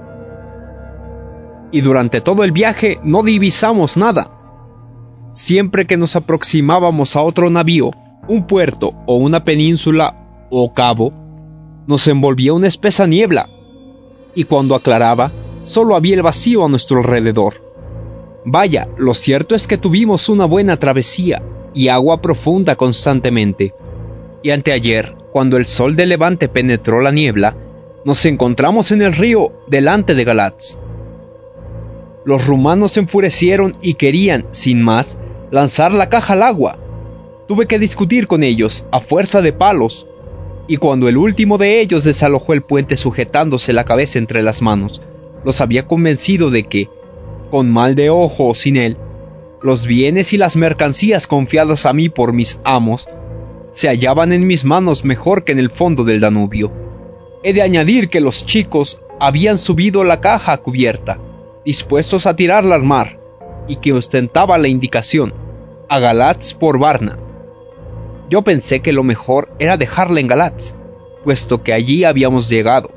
Y 1.71 1.81
durante 1.81 2.21
todo 2.21 2.43
el 2.43 2.51
viaje 2.51 2.99
no 3.03 3.23
divisamos 3.23 3.95
nada. 3.97 4.31
Siempre 5.31 5.86
que 5.86 5.97
nos 5.97 6.15
aproximábamos 6.15 7.15
a 7.15 7.21
otro 7.21 7.49
navío, 7.49 7.91
un 8.27 8.47
puerto 8.47 8.93
o 9.05 9.15
una 9.15 9.43
península 9.43 10.47
o 10.49 10.73
cabo, 10.73 11.13
nos 11.88 12.08
envolvía 12.08 12.53
una 12.53 12.67
espesa 12.67 13.08
niebla, 13.08 13.49
y 14.34 14.45
cuando 14.45 14.75
aclaraba, 14.75 15.31
solo 15.63 15.95
había 15.95 16.15
el 16.15 16.21
vacío 16.21 16.65
a 16.65 16.69
nuestro 16.69 16.97
alrededor. 16.97 17.62
Vaya, 18.45 18.88
lo 18.97 19.13
cierto 19.13 19.55
es 19.55 19.67
que 19.67 19.77
tuvimos 19.77 20.29
una 20.29 20.45
buena 20.45 20.77
travesía 20.77 21.41
y 21.73 21.89
agua 21.89 22.21
profunda 22.21 22.75
constantemente 22.75 23.73
y 24.45 24.51
anteayer, 24.51 25.15
cuando 25.31 25.58
el 25.58 25.65
sol 25.65 25.95
de 25.95 26.05
levante 26.05 26.47
penetró 26.47 27.01
la 27.01 27.10
niebla, 27.10 27.58
nos 28.05 28.23
encontramos 28.27 28.91
en 28.91 29.01
el 29.01 29.13
río 29.13 29.51
delante 29.67 30.13
de 30.13 30.23
Galatz. 30.23 30.77
Los 32.25 32.45
rumanos 32.45 32.91
se 32.91 32.99
enfurecieron 32.99 33.75
y 33.81 33.95
querían, 33.95 34.45
sin 34.51 34.84
más, 34.84 35.17
lanzar 35.49 35.93
la 35.93 36.10
caja 36.10 36.34
al 36.34 36.43
agua. 36.43 36.77
Tuve 37.47 37.65
que 37.65 37.79
discutir 37.79 38.27
con 38.27 38.43
ellos 38.43 38.86
a 38.91 38.99
fuerza 38.99 39.41
de 39.41 39.51
palos, 39.51 40.05
y 40.67 40.77
cuando 40.77 41.10
el 41.10 41.17
último 41.17 41.58
de 41.58 41.81
ellos 41.81 42.03
desalojó 42.03 42.53
el 42.53 42.62
puente 42.62 42.97
sujetándose 42.97 43.73
la 43.73 43.84
cabeza 43.84 44.19
entre 44.19 44.43
las 44.43 44.62
manos, 44.62 45.01
los 45.43 45.60
había 45.60 45.88
convencido 45.88 46.51
de 46.51 46.65
que, 46.65 46.88
con 47.49 47.71
mal 47.71 47.95
de 47.95 48.12
ojo 48.12 48.49
o 48.49 48.53
sin 48.53 48.77
él, 48.77 48.95
los 49.63 49.88
bienes 49.88 50.34
y 50.34 50.38
las 50.38 50.55
mercancías 50.55 51.25
confiadas 51.25 51.88
a 51.88 51.93
mí 51.93 52.10
por 52.10 52.31
mis 52.31 52.60
amos 52.63 53.08
se 53.76 53.90
hallaban 53.90 54.32
en 54.32 54.48
mis 54.48 54.64
manos 54.64 55.04
mejor 55.04 55.44
que 55.44 55.52
en 55.52 55.60
el 55.60 55.70
fondo 55.70 56.06
del 56.06 56.22
Danubio. 56.22 56.72
He 57.44 57.52
de 57.52 57.62
añadir 57.62 58.10
que 58.10 58.22
los 58.22 58.46
chicos 58.46 59.02
habían 59.20 59.58
subido 59.58 60.04
la 60.06 60.22
caja 60.22 60.54
a 60.54 60.58
cubierta, 60.60 61.20
dispuestos 61.66 62.26
a 62.26 62.38
tirarla 62.38 62.76
al 62.76 62.84
mar, 62.84 63.20
y 63.68 63.76
que 63.76 63.92
ostentaba 63.92 64.58
la 64.58 64.70
indicación 64.70 65.34
a 65.90 66.00
Galatz 66.00 66.54
por 66.54 66.80
Varna. 66.80 67.18
Yo 68.30 68.44
pensé 68.44 68.80
que 68.80 68.94
lo 68.94 69.04
mejor 69.04 69.50
era 69.60 69.76
dejarla 69.76 70.22
en 70.22 70.28
Galatz, 70.28 70.74
puesto 71.26 71.62
que 71.62 71.74
allí 71.74 72.06
habíamos 72.06 72.50
llegado. 72.50 72.92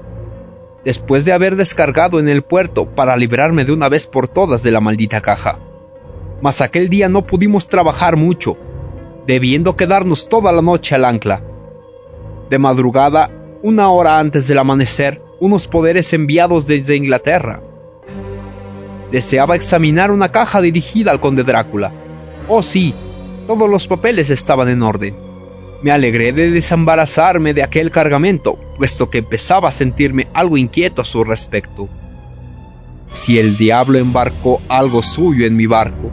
después 0.85 1.25
de 1.25 1.33
haber 1.33 1.57
descargado 1.57 2.19
en 2.19 2.29
el 2.29 2.43
puerto 2.43 2.87
para 2.95 3.17
librarme 3.17 3.65
de 3.65 3.73
una 3.73 3.89
vez 3.89 4.07
por 4.07 4.29
todas 4.29 4.63
de 4.63 4.71
la 4.71 4.81
maldita 4.81 5.21
caja. 5.21 5.59
Mas 6.41 6.63
aquel 6.63 6.89
día 6.89 7.09
no 7.09 7.27
pudimos 7.27 7.67
trabajar 7.67 8.17
mucho, 8.17 8.57
debiendo 9.29 9.77
quedarnos 9.77 10.27
toda 10.27 10.51
la 10.53 10.63
noche 10.63 10.95
al 10.95 11.05
ancla. 11.05 11.43
De 12.49 12.59
madrugada, 12.59 13.31
una 13.63 13.91
hora 13.91 14.19
antes 14.19 14.49
del 14.49 14.57
amanecer, 14.57 15.21
unos 15.39 15.69
poderes 15.69 16.15
enviados 16.15 16.67
desde 16.67 16.97
Inglaterra. 16.97 17.61
Deseaba 19.13 19.55
examinar 19.55 20.11
una 20.13 20.33
caja 20.33 20.63
dirigida 20.63 21.11
al 21.11 21.21
conde 21.21 21.45
Drácula. 21.45 21.93
Oh 22.49 22.63
sí, 22.63 22.95
todos 23.47 23.69
los 23.69 23.87
papeles 23.87 24.31
estaban 24.31 24.71
en 24.71 24.81
orden. 24.81 25.15
Me 25.83 25.91
alegré 25.91 26.33
de 26.33 26.51
desembarazarme 26.51 27.53
de 27.53 27.63
aquel 27.63 27.91
cargamento, 27.91 28.59
puesto 28.79 29.11
que 29.11 29.19
empezaba 29.19 29.69
a 29.69 29.73
sentirme 29.73 30.29
algo 30.33 30.57
inquieto 30.57 31.03
a 31.03 31.05
su 31.05 31.23
respecto. 31.23 31.87
Si 33.13 33.39
el 33.39 33.59
diablo 33.59 33.99
embarcó 33.99 34.63
algo 34.71 35.03
suyo 35.03 35.45
en 35.45 35.55
mi 35.55 35.67
barco, 35.67 36.11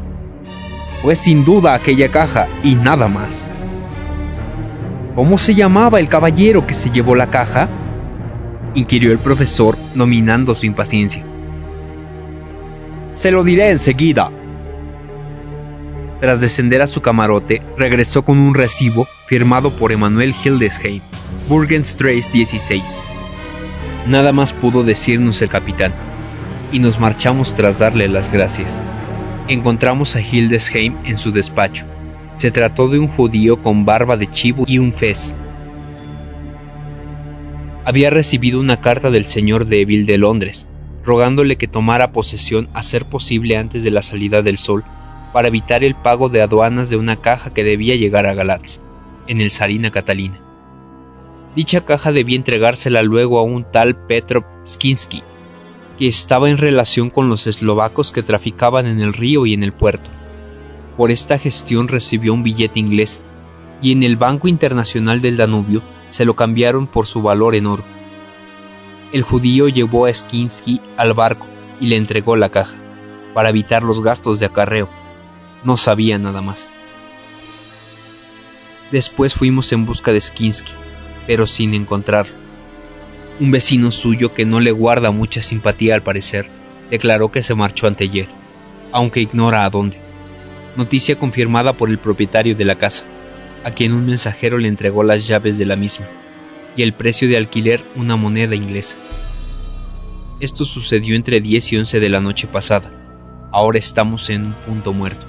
fue 1.01 1.15
sin 1.15 1.45
duda 1.45 1.73
aquella 1.73 2.09
caja 2.09 2.47
y 2.63 2.75
nada 2.75 3.07
más. 3.07 3.49
¿Cómo 5.15 5.37
se 5.37 5.55
llamaba 5.55 5.99
el 5.99 6.09
caballero 6.09 6.67
que 6.67 6.73
se 6.73 6.89
llevó 6.89 7.15
la 7.15 7.29
caja? 7.29 7.69
inquirió 8.73 9.11
el 9.11 9.19
profesor, 9.19 9.77
nominando 9.95 10.53
su 10.53 10.65
impaciencia. 10.65 11.25
Se 13.13 13.31
lo 13.31 13.43
diré 13.45 13.71
enseguida. 13.71 14.29
Tras 16.19 16.41
descender 16.41 16.81
a 16.81 16.87
su 16.87 17.01
camarote, 17.01 17.61
regresó 17.77 18.25
con 18.25 18.39
un 18.39 18.53
recibo 18.53 19.07
firmado 19.27 19.71
por 19.71 19.93
Emanuel 19.93 20.35
Hildesheim, 20.43 21.01
Burgenstrace 21.47 22.29
16. 22.31 23.03
Nada 24.07 24.33
más 24.33 24.51
pudo 24.51 24.83
decirnos 24.83 25.41
el 25.41 25.49
capitán, 25.49 25.93
y 26.71 26.79
nos 26.79 26.99
marchamos 26.99 27.55
tras 27.55 27.79
darle 27.79 28.07
las 28.07 28.29
gracias. 28.31 28.83
Encontramos 29.47 30.15
a 30.15 30.21
Hildesheim 30.21 30.97
en 31.05 31.17
su 31.17 31.31
despacho. 31.31 31.85
Se 32.33 32.51
trató 32.51 32.87
de 32.87 32.99
un 32.99 33.07
judío 33.07 33.61
con 33.61 33.85
barba 33.85 34.17
de 34.17 34.29
chivo 34.31 34.65
y 34.67 34.79
un 34.79 34.91
fez, 34.91 35.35
había 37.85 38.09
recibido 38.09 38.59
una 38.59 38.81
carta 38.81 39.11
del 39.11 39.25
señor 39.25 39.67
Deville 39.67 40.11
de 40.11 40.17
Londres, 40.17 40.67
rogándole 41.03 41.55
que 41.55 41.67
tomara 41.67 42.11
posesión 42.11 42.67
a 42.73 42.81
ser 42.81 43.05
posible 43.05 43.57
antes 43.57 43.83
de 43.83 43.91
la 43.91 44.01
salida 44.01 44.41
del 44.41 44.57
sol, 44.57 44.83
para 45.31 45.49
evitar 45.49 45.83
el 45.83 45.93
pago 45.93 46.27
de 46.27 46.41
aduanas 46.41 46.89
de 46.89 46.97
una 46.97 47.17
caja 47.17 47.53
que 47.53 47.63
debía 47.63 47.95
llegar 47.95 48.25
a 48.25 48.33
Galatz, 48.33 48.79
en 49.27 49.39
el 49.39 49.51
Sarina 49.51 49.91
Catalina. 49.91 50.39
Dicha 51.55 51.85
caja 51.85 52.11
debía 52.11 52.37
entregársela 52.37 53.03
luego 53.03 53.37
a 53.37 53.43
un 53.43 53.71
tal 53.71 53.95
Petro 54.07 54.43
Skinsky, 54.65 55.21
que 55.97 56.07
estaba 56.07 56.49
en 56.49 56.57
relación 56.57 57.09
con 57.09 57.29
los 57.29 57.47
eslovacos 57.47 58.11
que 58.11 58.23
traficaban 58.23 58.85
en 58.85 58.99
el 58.99 59.13
río 59.13 59.45
y 59.45 59.53
en 59.53 59.63
el 59.63 59.71
puerto. 59.73 60.09
Por 60.97 61.11
esta 61.11 61.37
gestión 61.37 61.87
recibió 61.87 62.33
un 62.33 62.43
billete 62.43 62.79
inglés, 62.79 63.21
y 63.81 63.91
en 63.91 64.03
el 64.03 64.17
Banco 64.17 64.47
Internacional 64.47 65.21
del 65.21 65.37
Danubio 65.37 65.81
se 66.09 66.25
lo 66.25 66.35
cambiaron 66.35 66.87
por 66.87 67.07
su 67.07 67.21
valor 67.21 67.55
en 67.55 67.65
oro. 67.65 67.83
El 69.11 69.23
judío 69.23 69.67
llevó 69.67 70.05
a 70.05 70.13
Skinsky 70.13 70.81
al 70.97 71.13
barco 71.13 71.45
y 71.79 71.87
le 71.87 71.97
entregó 71.97 72.35
la 72.35 72.49
caja, 72.49 72.75
para 73.33 73.49
evitar 73.49 73.83
los 73.83 74.01
gastos 74.01 74.39
de 74.39 74.47
acarreo. 74.47 74.89
No 75.63 75.77
sabía 75.77 76.17
nada 76.17 76.41
más. 76.41 76.71
Después 78.91 79.33
fuimos 79.33 79.71
en 79.71 79.85
busca 79.85 80.13
de 80.13 80.21
Skinsky, 80.21 80.71
pero 81.27 81.47
sin 81.47 81.73
encontrarlo. 81.73 82.44
Un 83.39 83.51
vecino 83.51 83.91
suyo 83.91 84.33
que 84.33 84.45
no 84.45 84.59
le 84.59 84.71
guarda 84.71 85.11
mucha 85.11 85.41
simpatía 85.41 85.95
al 85.95 86.03
parecer, 86.03 86.47
declaró 86.89 87.31
que 87.31 87.43
se 87.43 87.55
marchó 87.55 87.87
anteayer, 87.87 88.27
aunque 88.91 89.21
ignora 89.21 89.65
a 89.65 89.69
dónde. 89.69 89.97
Noticia 90.77 91.17
confirmada 91.17 91.73
por 91.73 91.89
el 91.89 91.97
propietario 91.97 92.55
de 92.55 92.65
la 92.65 92.75
casa 92.75 93.05
a 93.65 93.71
quien 93.71 93.93
un 93.93 94.05
mensajero 94.05 94.59
le 94.59 94.67
entregó 94.67 95.01
las 95.01 95.27
llaves 95.27 95.57
de 95.57 95.65
la 95.65 95.75
misma, 95.75 96.05
y 96.77 96.83
el 96.83 96.93
precio 96.93 97.27
de 97.27 97.35
alquiler 97.35 97.81
una 97.95 98.15
moneda 98.15 98.53
inglesa. 98.53 98.95
Esto 100.39 100.65
sucedió 100.65 101.15
entre 101.15 101.41
10 101.41 101.73
y 101.73 101.77
11 101.77 101.99
de 101.99 102.09
la 102.09 102.21
noche 102.21 102.45
pasada. 102.45 102.91
Ahora 103.51 103.79
estamos 103.79 104.29
en 104.29 104.45
un 104.45 104.53
punto 104.53 104.93
muerto. 104.93 105.25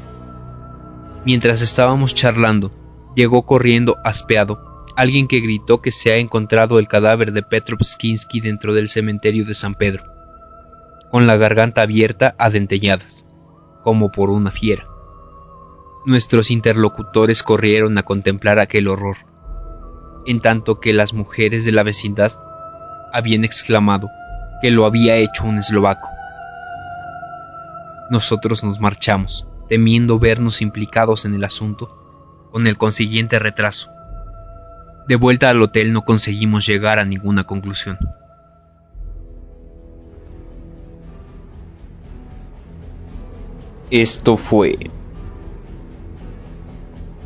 Mientras 1.25 1.63
estábamos 1.63 2.13
charlando, 2.13 2.71
llegó 3.17 3.47
corriendo 3.47 3.97
aspeado 4.05 4.76
alguien 4.97 5.29
que 5.29 5.41
gritó 5.41 5.83
que 5.83 5.93
se 5.93 6.13
ha 6.13 6.17
encontrado 6.17 6.79
el 6.79 6.89
cadáver 6.89 7.33
de 7.33 7.43
Petrovskinsky 7.43 8.41
dentro 8.41 8.75
del 8.75 8.89
cementerio 8.89 9.45
de 9.45 9.55
San 9.55 9.75
Pedro, 9.75 10.05
con 11.11 11.27
la 11.27 11.37
garganta 11.37 11.83
abierta 11.83 12.35
a 12.39 12.51
dentelladas, 12.51 13.27
como 13.85 14.11
por 14.11 14.31
una 14.31 14.51
fiera. 14.51 14.89
Nuestros 16.07 16.51
interlocutores 16.51 17.43
corrieron 17.43 17.99
a 17.99 18.03
contemplar 18.03 18.59
aquel 18.59 18.89
horror, 18.89 19.19
en 20.25 20.41
tanto 20.41 20.81
que 20.81 20.93
las 20.93 21.13
mujeres 21.13 21.65
de 21.65 21.73
la 21.73 21.83
vecindad 21.83 22.33
habían 23.13 23.45
exclamado 23.45 24.09
que 24.63 24.71
lo 24.71 24.87
había 24.87 25.17
hecho 25.17 25.45
un 25.45 25.59
eslovaco. 25.59 26.09
Nosotros 28.11 28.65
nos 28.65 28.81
marchamos, 28.81 29.49
temiendo 29.69 30.19
vernos 30.19 30.63
implicados 30.63 31.25
en 31.25 31.35
el 31.35 31.45
asunto, 31.45 32.49
con 32.51 32.67
el 32.67 32.79
consiguiente 32.79 33.39
retraso. 33.39 33.91
De 35.09 35.15
vuelta 35.15 35.51
al 35.51 35.63
hotel 35.63 35.93
no 35.93 36.05
conseguimos 36.05 36.67
llegar 36.67 36.99
a 36.99 37.05
ninguna 37.05 37.45
conclusión. 37.45 37.97
Esto 43.91 44.37
fue 44.37 44.91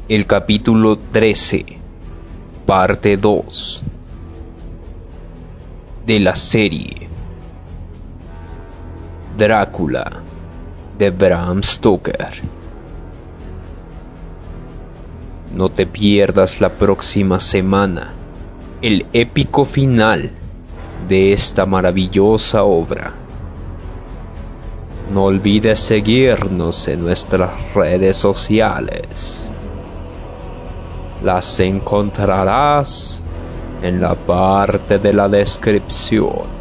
el 0.08 0.26
capítulo 0.26 0.98
13, 0.98 1.64
parte 2.66 3.16
2 3.16 3.82
de 6.04 6.20
la 6.20 6.36
serie 6.36 7.08
Drácula 9.38 10.20
de 10.98 11.08
Bram 11.08 11.62
Stoker. 11.62 12.60
No 15.54 15.68
te 15.68 15.86
pierdas 15.86 16.60
la 16.60 16.70
próxima 16.70 17.40
semana 17.40 18.12
el 18.82 19.06
épico 19.12 19.64
final 19.64 20.30
de 21.08 21.32
esta 21.32 21.66
maravillosa 21.66 22.64
obra. 22.64 23.12
No 25.12 25.24
olvides 25.24 25.80
seguirnos 25.80 26.88
en 26.88 27.02
nuestras 27.02 27.50
redes 27.74 28.16
sociales 28.16 29.50
las 31.22 31.60
encontrarás 31.60 33.22
en 33.82 34.00
la 34.00 34.14
parte 34.14 34.98
de 34.98 35.12
la 35.12 35.28
descripción. 35.28 36.60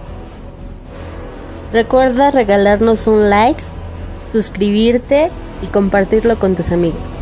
Recuerda 1.72 2.32
regalarnos 2.32 3.08
un 3.08 3.30
like, 3.30 3.62
suscribirte 4.32 5.30
y 5.62 5.68
compartirlo 5.68 6.38
con 6.38 6.56
tus 6.56 6.72
amigos. 6.72 7.19